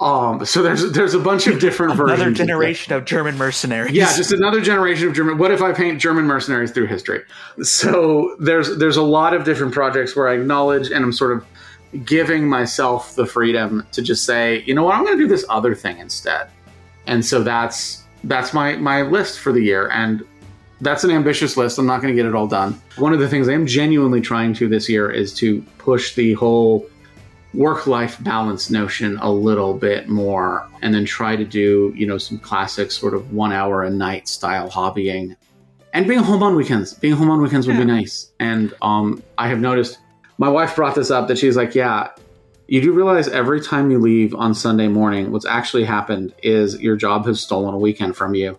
[0.01, 2.27] Um, so there's there's a bunch of different another versions.
[2.27, 3.93] Another generation of, of, German mercenaries.
[3.93, 5.39] Yeah, just another generation of German.
[5.39, 7.23] What if I paint German mercenaries through history?
[7.63, 11.47] So there's there's a lot of different projects where I acknowledge and I'm sort of
[12.05, 15.45] giving myself the freedom to just say, you know what, I'm going to do this
[15.49, 16.49] other thing instead.
[17.07, 20.25] And so that's that's my my list for the year and
[20.81, 21.79] that's an ambitious list.
[21.79, 22.81] I'm not going to get it all done.
[22.97, 26.33] One of the things I am genuinely trying to this year is to push the
[26.33, 26.89] whole
[27.55, 32.19] work life balance notion a little bit more and then try to do, you know,
[32.19, 35.37] some classic sort of one hour a night style hobbying.
[35.93, 36.95] And being home on weekends.
[36.95, 37.85] Being home on weekends would yeah.
[37.85, 38.33] be nice.
[38.41, 39.99] And um, I have noticed
[40.39, 42.09] my wife brought this up that she's like, yeah,
[42.69, 46.97] you do realize every time you leave on Sunday morning, what's actually happened is your
[46.97, 48.59] job has stolen a weekend from you.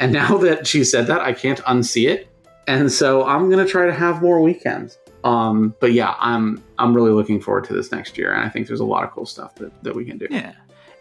[0.00, 2.28] And now that she said that, I can't unsee it.
[2.66, 4.98] And so I'm gonna try to have more weekends.
[5.24, 8.66] Um, but yeah, I'm I'm really looking forward to this next year, and I think
[8.66, 10.26] there's a lot of cool stuff that, that we can do.
[10.30, 10.52] Yeah.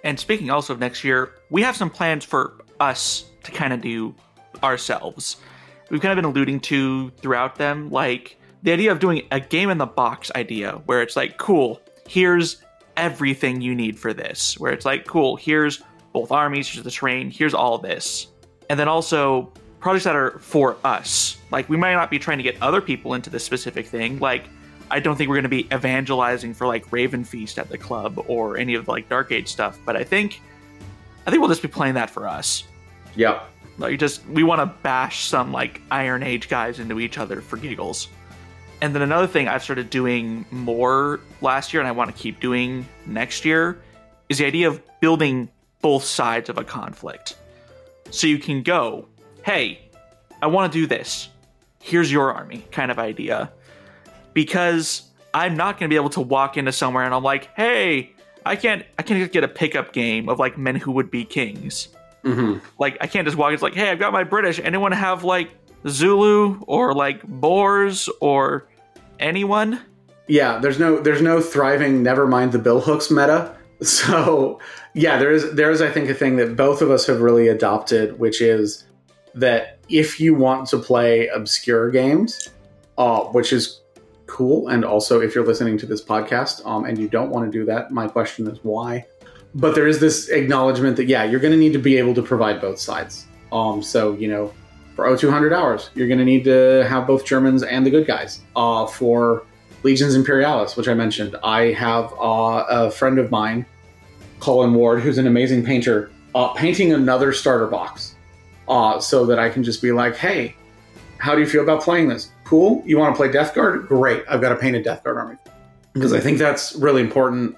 [0.03, 3.81] And speaking also of next year, we have some plans for us to kind of
[3.81, 4.15] do
[4.63, 5.37] ourselves.
[5.89, 9.69] We've kind of been alluding to throughout them, like the idea of doing a game
[9.69, 12.61] in the box idea, where it's like, cool, here's
[12.97, 14.59] everything you need for this.
[14.59, 15.81] Where it's like, cool, here's
[16.13, 18.27] both armies, here's the terrain, here's all this.
[18.69, 19.51] And then also
[19.81, 21.37] projects that are for us.
[21.51, 24.19] Like we might not be trying to get other people into this specific thing.
[24.19, 24.45] Like
[24.89, 28.23] I don't think we're going to be evangelizing for like Raven Feast at the club
[28.27, 30.41] or any of the, like Dark Age stuff, but I think
[31.25, 32.63] I think we'll just be playing that for us.
[33.15, 33.43] Yep.
[33.77, 37.57] Like just we want to bash some like Iron Age guys into each other for
[37.57, 38.07] giggles.
[38.81, 42.39] And then another thing I've started doing more last year and I want to keep
[42.39, 43.79] doing next year
[44.29, 45.49] is the idea of building
[45.81, 47.37] both sides of a conflict.
[48.09, 49.07] So you can go,
[49.43, 49.79] hey,
[50.41, 51.29] I want to do this.
[51.81, 53.51] Here's your army kind of idea.
[54.33, 58.13] Because I'm not going to be able to walk into somewhere and I'm like, hey,
[58.45, 61.25] I can't I can't just get a pickup game of like men who would be
[61.25, 61.89] kings.
[62.23, 62.65] Mm-hmm.
[62.79, 63.53] Like I can't just walk.
[63.53, 64.59] It's like, hey, I've got my British.
[64.59, 65.49] Anyone have like
[65.87, 68.67] Zulu or like Boers or
[69.19, 69.79] anyone.
[70.27, 73.55] Yeah, there's no there's no thriving never mind the bill hooks meta.
[73.83, 74.59] So
[74.93, 77.47] yeah, there is there is I think a thing that both of us have really
[77.47, 78.83] adopted, which is
[79.35, 82.49] that if you want to play obscure games,
[82.97, 83.81] uh, which is
[84.27, 84.69] cool.
[84.69, 87.65] And also, if you're listening to this podcast um, and you don't want to do
[87.65, 89.05] that, my question is why?
[89.53, 92.21] But there is this acknowledgement that, yeah, you're going to need to be able to
[92.21, 93.25] provide both sides.
[93.51, 94.53] Um, so, you know,
[94.95, 98.41] for O200 hours, you're going to need to have both Germans and the good guys.
[98.55, 99.45] Uh, for
[99.83, 103.65] Legions Imperialis, which I mentioned, I have uh, a friend of mine,
[104.39, 108.10] Colin Ward, who's an amazing painter, uh, painting another starter box
[108.71, 110.55] uh, so that I can just be like, hey,
[111.17, 112.31] how do you feel about playing this?
[112.45, 112.81] Cool.
[112.85, 113.87] You want to play Death Guard?
[113.87, 114.23] Great.
[114.29, 115.37] I've got to paint a Death Guard army.
[115.93, 117.57] Because I think that's really important.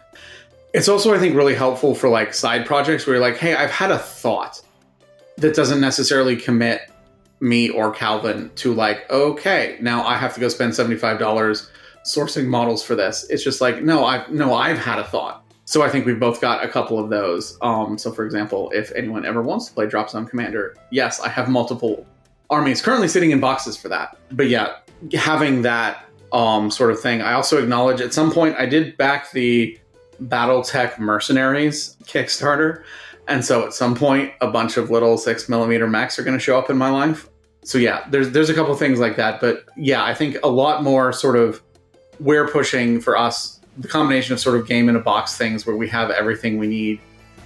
[0.74, 3.70] It's also, I think, really helpful for like side projects where you're like, hey, I've
[3.70, 4.60] had a thought
[5.38, 6.82] that doesn't necessarily commit
[7.40, 11.70] me or Calvin to like, okay, now I have to go spend $75
[12.06, 13.30] sourcing models for this.
[13.30, 15.43] It's just like, no, I've no, I've had a thought.
[15.66, 17.58] So I think we've both got a couple of those.
[17.62, 21.30] Um, so for example, if anyone ever wants to play Drop Zone Commander, yes, I
[21.30, 22.06] have multiple
[22.50, 24.18] armies currently sitting in boxes for that.
[24.32, 24.78] But yeah,
[25.14, 27.22] having that um, sort of thing.
[27.22, 29.80] I also acknowledge at some point I did back the
[30.22, 32.84] BattleTech Mercenaries Kickstarter.
[33.28, 36.44] And so at some point, a bunch of little six millimeter mechs are going to
[36.44, 37.30] show up in my life.
[37.64, 40.84] So yeah, there's there's a couple things like that, but yeah, I think a lot
[40.84, 41.64] more sort of
[42.20, 45.76] we're pushing for us the combination of sort of game in a box things where
[45.76, 47.00] we have everything we need,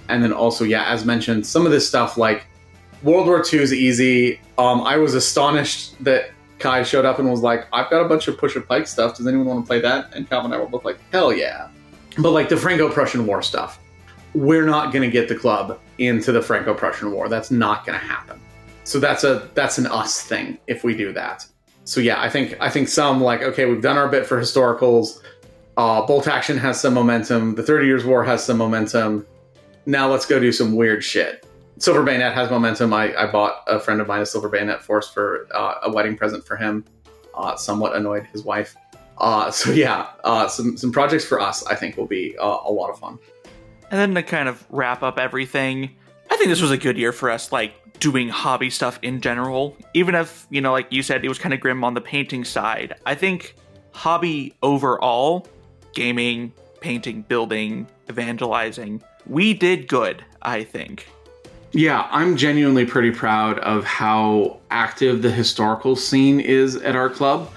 [0.08, 2.46] and then also yeah, as mentioned, some of this stuff like
[3.02, 4.40] World War II is easy.
[4.58, 8.28] Um, I was astonished that Kai showed up and was like, "I've got a bunch
[8.28, 9.16] of Push of Pike stuff.
[9.16, 11.68] Does anyone want to play that?" And Calvin and I were both like, "Hell yeah!"
[12.18, 13.78] But like the Franco-Prussian War stuff,
[14.34, 17.28] we're not going to get the club into the Franco-Prussian War.
[17.28, 18.40] That's not going to happen.
[18.84, 21.46] So that's a that's an us thing if we do that.
[21.84, 25.20] So yeah, I think I think some like okay, we've done our bit for historicals.
[25.78, 27.54] Uh, Bolt Action has some momentum.
[27.54, 29.24] The Thirty Years' War has some momentum.
[29.86, 31.46] Now let's go do some weird shit.
[31.78, 32.92] Silver Bayonet has momentum.
[32.92, 36.16] I, I bought a friend of mine a Silver Bayonet Force for uh, a wedding
[36.16, 36.84] present for him.
[37.32, 38.74] Uh, somewhat annoyed his wife.
[39.18, 42.72] Uh, so yeah, uh, some some projects for us I think will be uh, a
[42.72, 43.20] lot of fun.
[43.92, 45.96] And then to kind of wrap up everything,
[46.28, 49.76] I think this was a good year for us, like doing hobby stuff in general.
[49.94, 52.44] Even if, you know, like you said, it was kind of grim on the painting
[52.44, 52.96] side.
[53.06, 53.54] I think
[53.92, 55.46] hobby overall,
[55.94, 61.08] gaming, painting, building, evangelizing, we did good, I think.
[61.72, 67.50] Yeah, I'm genuinely pretty proud of how active the historical scene is at our club.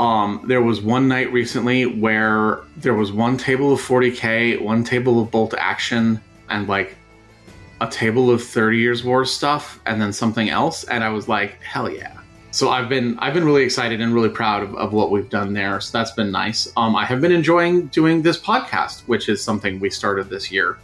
[0.00, 5.22] Um, there was one night recently where there was one table of 40k, one table
[5.22, 6.96] of bolt action, and like
[7.80, 10.84] a table of 30 years war stuff, and then something else.
[10.84, 12.15] And I was like, hell yeah.
[12.56, 15.52] So I've been I've been really excited and really proud of, of what we've done
[15.52, 15.78] there.
[15.78, 16.72] So that's been nice.
[16.78, 20.78] Um, I have been enjoying doing this podcast, which is something we started this year.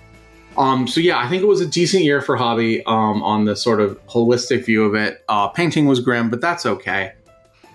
[0.58, 3.56] Um, so yeah, I think it was a decent year for hobby um, on the
[3.56, 5.24] sort of holistic view of it.
[5.30, 7.14] Uh, painting was grim, but that's okay.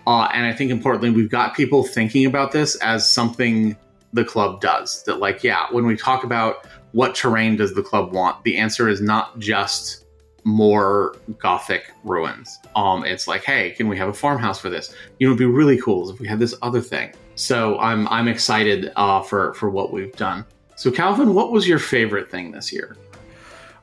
[0.05, 3.75] Uh, and I think importantly, we've got people thinking about this as something
[4.13, 5.01] the club does.
[5.05, 8.87] That like, yeah, when we talk about what terrain does the club want, the answer
[8.87, 10.05] is not just
[10.47, 12.59] more gothic ruins.
[12.73, 14.95] Um, it's like, hey, can we have a farmhouse for this?
[15.19, 17.13] You know, it'd be really cool if we had this other thing.
[17.35, 20.45] So I'm I'm excited uh, for for what we've done.
[20.77, 22.95] So, Calvin, what was your favorite thing this year?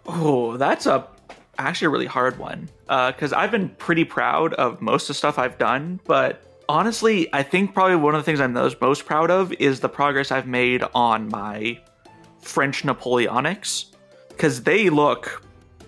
[0.07, 1.07] Oh, that's a
[1.59, 5.15] actually a really hard one because uh, I've been pretty proud of most of the
[5.15, 9.05] stuff I've done, but honestly, I think probably one of the things I'm most most
[9.05, 11.79] proud of is the progress I've made on my
[12.41, 13.93] French Napoleonics
[14.31, 15.43] because they look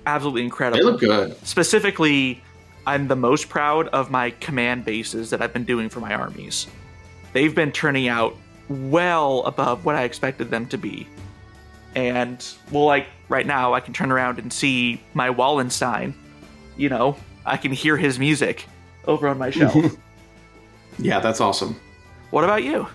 [0.07, 0.79] absolutely incredible.
[0.79, 1.47] They look good.
[1.47, 2.43] Specifically,
[2.87, 6.67] I'm the most proud of my command bases that I've been doing for my armies.
[7.33, 8.37] They've been turning out
[8.69, 11.07] well above what I expected them to be.
[11.95, 16.15] And, well, like, right now, I can turn around and see my Wallenstein.
[16.77, 18.67] You know, I can hear his music
[19.07, 19.75] over on my shelf.
[20.99, 21.79] yeah, that's awesome.
[22.31, 22.87] What about you?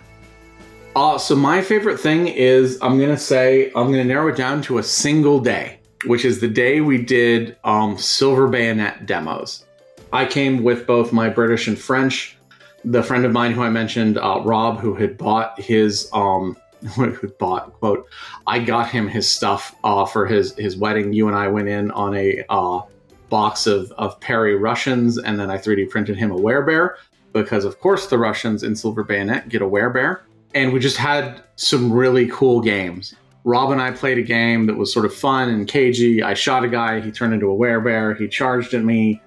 [0.95, 4.37] Uh, so, my favorite thing is I'm going to say, I'm going to narrow it
[4.37, 9.65] down to a single day, which is the day we did um, Silver Bayonet demos.
[10.13, 12.37] I came with both my British and French
[12.83, 16.57] the friend of mine who I mentioned, uh, Rob, who had bought his um,
[16.95, 18.07] who bought quote,
[18.47, 21.13] I got him his stuff uh, for his his wedding.
[21.13, 22.81] You and I went in on a uh,
[23.29, 26.95] box of of Perry Russians, and then I 3D printed him a werebear
[27.33, 30.21] because, of course, the Russians in Silver Bayonet get a werebear,
[30.55, 33.15] and we just had some really cool games.
[33.43, 36.21] Rob and I played a game that was sort of fun and cagey.
[36.21, 39.21] I shot a guy, he turned into a werebear, he charged at me.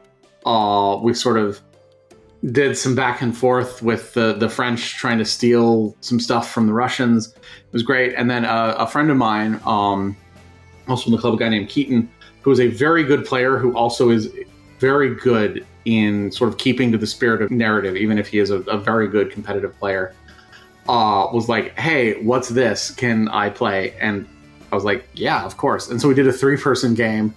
[0.46, 1.60] Uh, we sort of
[2.52, 6.66] did some back and forth with the, the French trying to steal some stuff from
[6.66, 7.28] the Russians.
[7.28, 8.14] It was great.
[8.14, 10.16] And then uh, a friend of mine, um,
[10.86, 12.08] also from the club, a guy named Keaton,
[12.42, 14.30] who is a very good player who also is
[14.78, 18.50] very good in sort of keeping to the spirit of narrative, even if he is
[18.50, 20.14] a, a very good competitive player.
[20.88, 22.90] Uh, was like, "Hey, what's this?
[22.90, 24.26] Can I play?" And
[24.72, 27.34] I was like, "Yeah, of course." And so we did a three-person game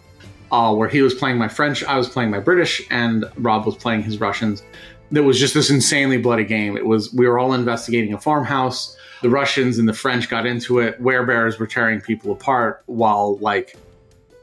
[0.52, 3.76] uh, where he was playing my French, I was playing my British, and Rob was
[3.76, 4.64] playing his Russians.
[5.12, 6.78] There was just this insanely bloody game.
[6.78, 8.96] It was we were all investigating a farmhouse.
[9.22, 11.02] The Russians and the French got into it.
[11.02, 13.76] Werebears were tearing people apart while like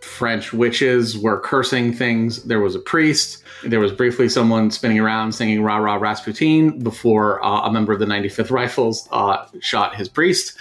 [0.05, 2.44] French witches were cursing things.
[2.44, 3.42] There was a priest.
[3.64, 7.98] There was briefly someone spinning around singing "Rah Rah Rasputin" before uh, a member of
[7.98, 10.57] the 95th Rifles uh, shot his priest.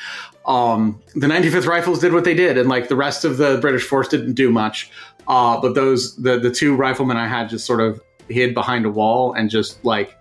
[0.46, 3.84] Um, the 95th Rifles did what they did, and like the rest of the British
[3.84, 4.90] force didn't do much.
[5.28, 8.90] Uh, but those the the two riflemen I had just sort of hid behind a
[8.90, 10.18] wall and just like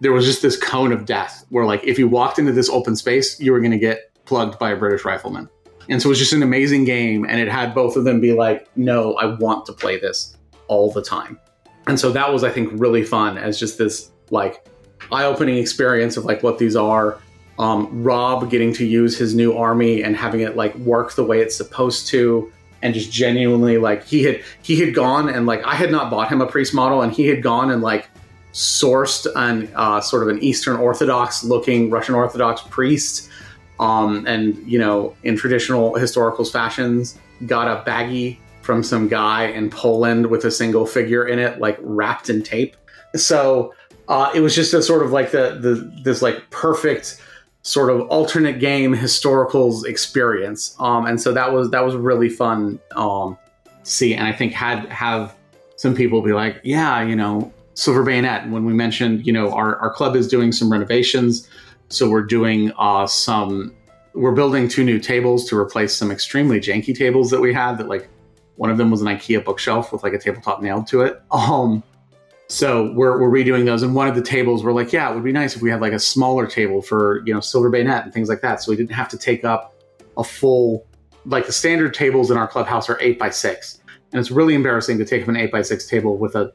[0.00, 2.96] there was just this cone of death where like if you walked into this open
[2.96, 5.48] space, you were going to get plugged by a British rifleman.
[5.88, 8.32] And so it was just an amazing game, and it had both of them be
[8.32, 10.36] like, "No, I want to play this
[10.68, 11.38] all the time."
[11.86, 14.66] And so that was, I think, really fun as just this like
[15.12, 17.18] eye-opening experience of like what these are.
[17.58, 21.40] Um, Rob getting to use his new army and having it like work the way
[21.40, 22.50] it's supposed to,
[22.82, 26.28] and just genuinely like he had he had gone and like I had not bought
[26.30, 28.08] him a priest model, and he had gone and like
[28.52, 33.28] sourced an uh, sort of an Eastern Orthodox looking Russian Orthodox priest
[33.84, 39.68] um, and you know in traditional historicals fashions got a baggie from some guy in
[39.68, 42.76] poland with a single figure in it like wrapped in tape.
[43.14, 43.74] So
[44.08, 47.20] uh, it was just a sort of like the, the this like perfect
[47.62, 50.76] sort of alternate game historicals experience.
[50.78, 53.36] Um, and so that was that was really fun um,
[53.84, 54.14] to see.
[54.14, 55.34] And i think had have
[55.76, 59.76] some people be like yeah you know silver bayonet when we mentioned you know our,
[59.76, 61.48] our club is doing some renovations
[61.88, 63.74] so we're doing uh, some,
[64.14, 67.78] we're building two new tables to replace some extremely janky tables that we had.
[67.78, 68.08] That like
[68.56, 71.20] one of them was an IKEA bookshelf with like a tabletop nailed to it.
[71.32, 71.82] Um,
[72.48, 75.24] so we're we're redoing those, and one of the tables we're like, yeah, it would
[75.24, 78.12] be nice if we had like a smaller table for you know silver bayonet and
[78.12, 79.74] things like that, so we didn't have to take up
[80.16, 80.86] a full
[81.26, 83.80] like the standard tables in our clubhouse are eight by six,
[84.12, 86.52] and it's really embarrassing to take up an eight by six table with a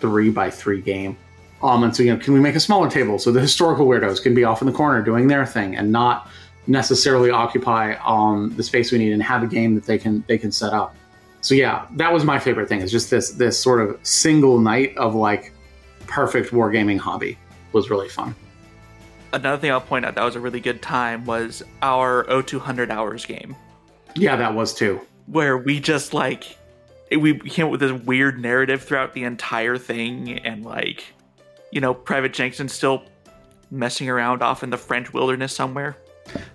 [0.00, 1.16] three by three game.
[1.62, 4.22] Um, and so, you know, can we make a smaller table so the historical weirdos
[4.22, 6.28] can be off in the corner doing their thing and not
[6.66, 10.38] necessarily occupy um, the space we need and have a game that they can they
[10.38, 10.94] can set up.
[11.42, 12.80] So yeah, that was my favorite thing.
[12.80, 15.52] Is just this this sort of single night of like
[16.06, 17.38] perfect wargaming hobby
[17.72, 18.34] was really fun.
[19.32, 23.24] Another thing I'll point out that was a really good time was our O200 hours
[23.24, 23.54] game.
[24.16, 25.00] Yeah, that was too.
[25.26, 26.56] Where we just like
[27.10, 31.04] we came up with this weird narrative throughout the entire thing and like
[31.70, 33.02] you know, Private Jenkins still
[33.70, 35.96] messing around off in the French wilderness somewhere.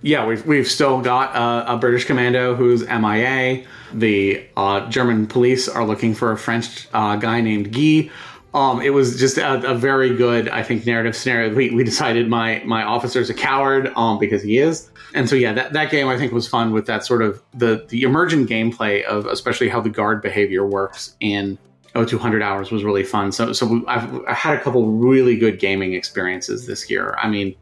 [0.02, 3.64] Yeah, we've, we've still got uh, a British commando who's MIA.
[3.92, 8.10] The uh, German police are looking for a French uh, guy named Guy.
[8.54, 11.54] Um, it was just a, a, very good, I think, narrative scenario.
[11.54, 15.52] We, we decided my my officer's a coward um, because he is, and so yeah,
[15.52, 19.04] that, that game I think was fun with that sort of the the emergent gameplay
[19.04, 21.58] of especially how the guard behavior works in
[21.96, 25.58] oh 200 hours was really fun so so I've, I had a couple really good
[25.58, 27.54] gaming experiences this year i mean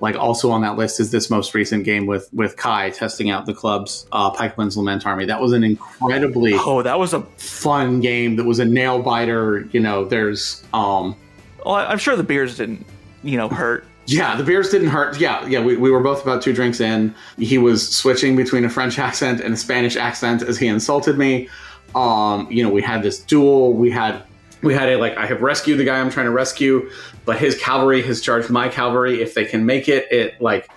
[0.00, 3.46] like also on that list is this most recent game with with kai testing out
[3.46, 8.00] the club's uh, pikeman's lament army that was an incredibly oh that was a fun
[8.00, 11.16] game that was a nail biter you know there's um
[11.64, 12.86] well i'm sure the beers didn't
[13.22, 15.20] you know hurt yeah, the beers didn't hurt.
[15.20, 17.14] Yeah, yeah, we, we were both about two drinks in.
[17.36, 21.46] He was switching between a French accent and a Spanish accent as he insulted me.
[21.94, 23.72] Um, you know, we had this duel.
[23.72, 24.22] We had
[24.62, 26.90] we had a like I have rescued the guy I'm trying to rescue,
[27.24, 29.22] but his cavalry has charged my cavalry.
[29.22, 30.68] If they can make it, it like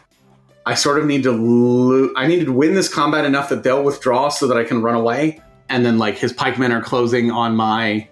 [0.65, 3.83] I sort of need to lo- I need to win this combat enough that they'll
[3.83, 5.41] withdraw so that I can run away.
[5.69, 8.07] And then like his pikemen are closing on my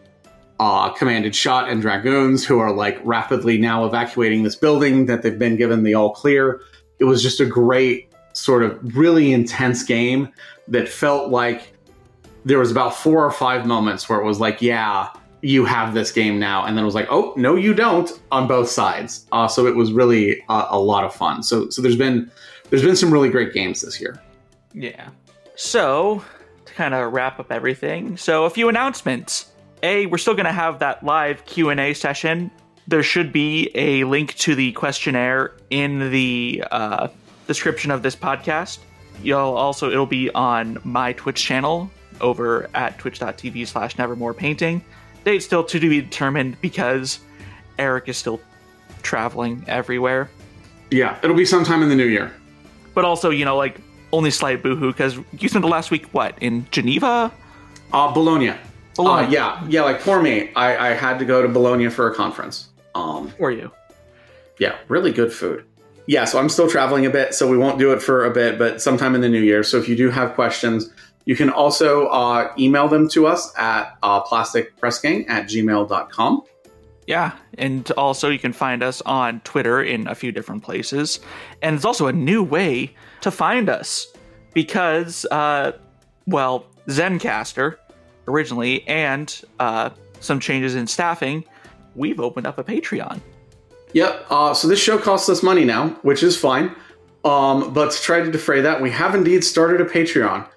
[0.60, 5.40] uh, commanded shot and dragoons who are like rapidly now evacuating this building that they've
[5.40, 6.62] been given the all clear.
[7.00, 10.30] It was just a great sort of really intense game
[10.68, 11.74] that felt like
[12.50, 15.10] there was about four or five moments where it was like, yeah,
[15.42, 18.48] you have this game now, and then it was like, oh no, you don't on
[18.48, 19.28] both sides.
[19.32, 21.44] Uh, so it was really uh, a lot of fun.
[21.44, 22.30] So so there's been
[22.70, 24.20] there's been some really great games this year.
[24.74, 25.10] Yeah.
[25.56, 26.24] So
[26.66, 29.52] to kind of wrap up everything, so a few announcements.
[29.82, 32.52] A, we're still going to have that live Q and A session.
[32.90, 37.08] There should be a link to the questionnaire in the uh,
[37.48, 38.80] description of this podcast.
[39.24, 41.90] You'll also it'll be on my Twitch channel
[42.22, 44.84] over at twitch.tv slash nevermore painting.
[45.26, 47.20] Date still to be determined because
[47.78, 48.40] Eric is still
[49.04, 50.30] traveling everywhere.
[50.92, 52.32] Yeah, it'll be sometime in the new year.
[52.96, 53.80] But also, you know, like
[54.12, 57.32] only slight boohoo because you spent the last week what in Geneva?
[57.94, 58.54] Uh, Bologna.
[58.96, 59.28] Bologna.
[59.28, 59.82] Uh, yeah, yeah.
[59.84, 62.70] Like poor me, I, I had to go to Bologna for a conference.
[62.96, 63.72] Um, Were you?
[64.60, 65.64] Yeah, really good food.
[66.08, 68.58] yeah, so I'm still traveling a bit, so we won't do it for a bit,
[68.58, 69.64] but sometime in the new year.
[69.64, 70.92] So if you do have questions,
[71.30, 76.42] you can also uh, email them to us at uh, plasticpressgang at gmail.com.
[77.06, 81.20] Yeah, and also you can find us on Twitter in a few different places.
[81.62, 84.08] And it's also a new way to find us
[84.56, 85.74] because, uh,
[86.26, 87.76] well, Zencastr
[88.28, 91.46] originally and uh, some changes in staffing,
[91.94, 93.22] we've opened up a Patreon.
[93.94, 94.26] Yep.
[94.32, 96.76] Uh, so this show costs us money now, which is fine.
[97.24, 100.48] Um, but to try to defray that, we have indeed started a Patreon.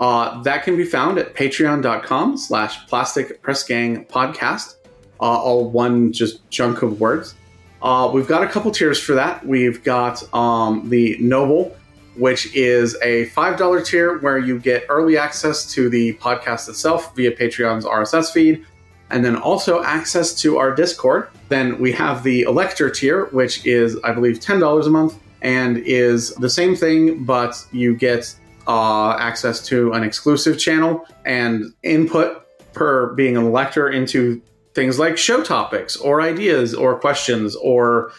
[0.00, 4.76] Uh, that can be found at patreon.com slash plastic press gang podcast.
[5.20, 7.34] Uh, all one just chunk of words.
[7.80, 9.46] Uh, we've got a couple tiers for that.
[9.46, 11.76] We've got um, the Noble,
[12.16, 17.30] which is a $5 tier where you get early access to the podcast itself via
[17.30, 18.64] Patreon's RSS feed,
[19.10, 21.28] and then also access to our Discord.
[21.50, 26.34] Then we have the Elector tier, which is, I believe, $10 a month and is
[26.36, 28.34] the same thing, but you get
[28.66, 34.42] uh, access to an exclusive channel and input per being an elector into
[34.74, 38.12] things like show topics or ideas or questions or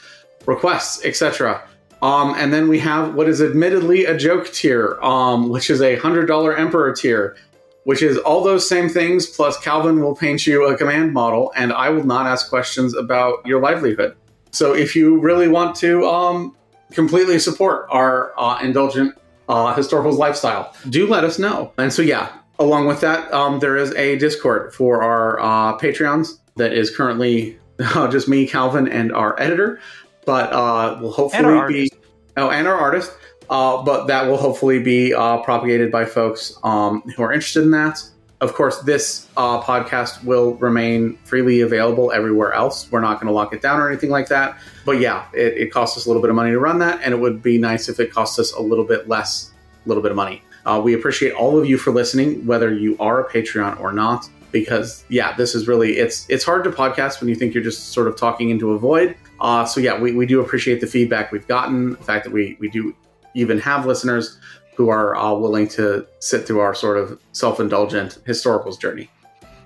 [0.45, 1.61] requests, etc.
[2.01, 5.95] Um, and then we have what is admittedly a joke tier, um, which is a
[5.97, 7.35] hundred dollar emperor tier,
[7.83, 9.27] which is all those same things.
[9.27, 13.45] Plus, Calvin will paint you a command model, and I will not ask questions about
[13.45, 14.15] your livelihood.
[14.51, 16.55] So, if you really want to um,
[16.91, 19.15] completely support our uh, indulgent
[19.49, 21.71] uh, historicals lifestyle, do let us know.
[21.77, 26.39] And so, yeah, along with that, um, there is a Discord for our uh, Patreons
[26.55, 27.57] that is currently
[27.93, 29.79] just me, Calvin, and our editor.
[30.25, 31.91] But uh, will hopefully be
[32.37, 33.11] oh, and our artist.
[33.47, 37.71] Uh, but that will hopefully be uh, propagated by folks um, who are interested in
[37.71, 38.01] that.
[38.41, 42.91] Of course, this uh, podcast will remain freely available everywhere else.
[42.91, 44.59] We're not going to lock it down or anything like that.
[44.85, 47.13] But yeah, it, it, costs us a little bit of money to run that, and
[47.13, 49.51] it would be nice if it cost us a little bit less,
[49.85, 50.41] a little bit of money.
[50.65, 54.27] Uh, we appreciate all of you for listening, whether you are a Patreon or not,
[54.51, 57.93] because yeah, this is really it's it's hard to podcast when you think you're just
[57.93, 59.15] sort of talking into a void.
[59.39, 62.57] Uh, so yeah, we, we do appreciate the feedback we've gotten, the fact that we
[62.59, 62.95] we do
[63.35, 64.39] even have listeners
[64.75, 69.09] who are all willing to sit through our sort of self-indulgent historicals journey.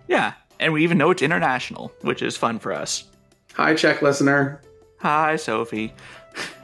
[0.07, 3.05] Yeah, and we even know it's international, which is fun for us.
[3.53, 4.62] Hi, Czech listener.
[4.97, 5.93] Hi, Sophie.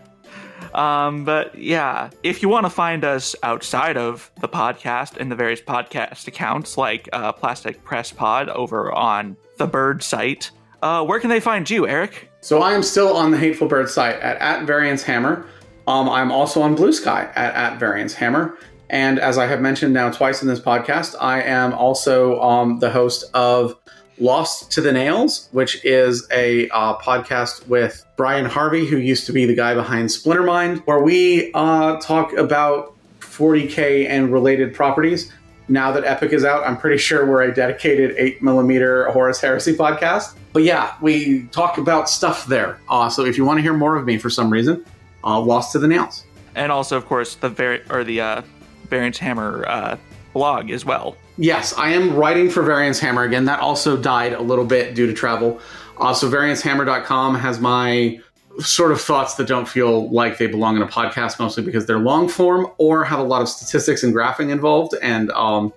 [0.74, 5.36] um, but yeah, if you want to find us outside of the podcast and the
[5.36, 11.20] various podcast accounts like uh, Plastic Press Pod over on the Bird site, uh, where
[11.20, 12.30] can they find you, Eric?
[12.42, 15.48] So I am still on the Hateful Bird site at, at Variance Hammer.
[15.88, 18.58] Um, I'm also on Blue Sky at, at Variance Hammer.
[18.90, 22.92] And as I have mentioned now twice in this podcast, I am also um, the
[22.92, 23.76] host of
[24.18, 29.34] Lost to the Nails, which is a uh, podcast with Brian Harvey, who used to
[29.34, 35.34] be the guy behind Splintermind, where we uh, talk about 40K and related properties.
[35.68, 40.36] Now that Epic is out, I'm pretty sure we're a dedicated 8mm Horus Heresy podcast.
[40.54, 42.80] But yeah, we talk about stuff there.
[42.88, 44.86] Uh, so if you want to hear more of me for some reason,
[45.26, 46.26] uh, Lost to the Nails.
[46.56, 48.42] And also, of course, the very or the uh,
[48.90, 49.98] Variance Hammer uh,
[50.34, 51.18] blog as well.
[51.38, 53.46] Yes, I am writing for Variance Hammer again.
[53.46, 55.60] That also died a little bit due to travel.
[55.98, 58.20] Uh, so variancehammer.com has my
[58.60, 62.00] sort of thoughts that don't feel like they belong in a podcast, mostly because they're
[62.00, 65.74] long form or have a lot of statistics and graphing involved, and um,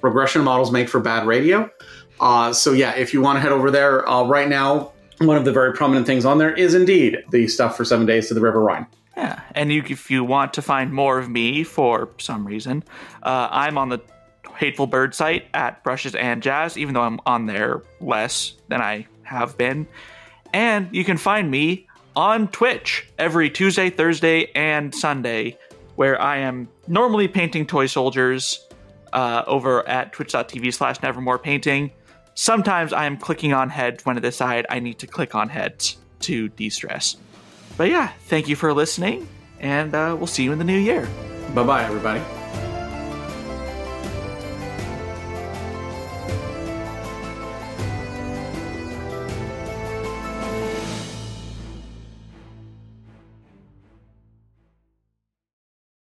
[0.00, 1.70] regression models make for bad radio.
[2.20, 5.44] Uh, so yeah, if you want to head over there, uh, right now one of
[5.44, 8.40] the very prominent things on there is indeed the stuff for Seven Days to the
[8.40, 8.86] River Rhine.
[9.16, 12.82] Yeah, and you, if you want to find more of me for some reason,
[13.22, 14.00] uh, I'm on the
[14.56, 19.06] Hateful Bird site at Brushes and Jazz, even though I'm on there less than I
[19.22, 19.86] have been.
[20.52, 21.86] And you can find me
[22.16, 25.58] on Twitch every Tuesday, Thursday, and Sunday,
[25.96, 28.66] where I am normally painting toy soldiers
[29.12, 31.92] uh, over at twitch.tv slash nevermore painting.
[32.34, 35.96] Sometimes I am clicking on heads when I decide I need to click on heads
[36.20, 37.16] to de stress.
[37.76, 39.28] But yeah, thank you for listening,
[39.60, 41.08] and uh, we'll see you in the new year.
[41.54, 42.20] Bye bye, everybody.